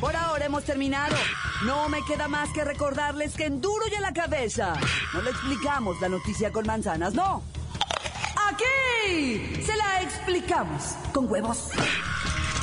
Por 0.00 0.16
ahora 0.16 0.44
hemos 0.44 0.64
terminado. 0.64 1.16
No 1.64 1.88
me 1.88 2.04
queda 2.04 2.28
más 2.28 2.50
que 2.52 2.64
recordarles 2.64 3.34
que 3.34 3.46
en 3.46 3.62
duro 3.62 3.86
y 3.90 3.94
a 3.94 4.00
la 4.00 4.12
cabeza 4.12 4.74
no 5.14 5.22
le 5.22 5.30
explicamos 5.30 5.98
la 6.02 6.10
noticia 6.10 6.52
con 6.52 6.66
manzanas, 6.66 7.14
no. 7.14 7.42
Aquí 8.50 9.62
se 9.64 9.74
la 9.74 10.02
explicamos 10.02 10.96
con 11.14 11.30
huevos. 11.30 11.70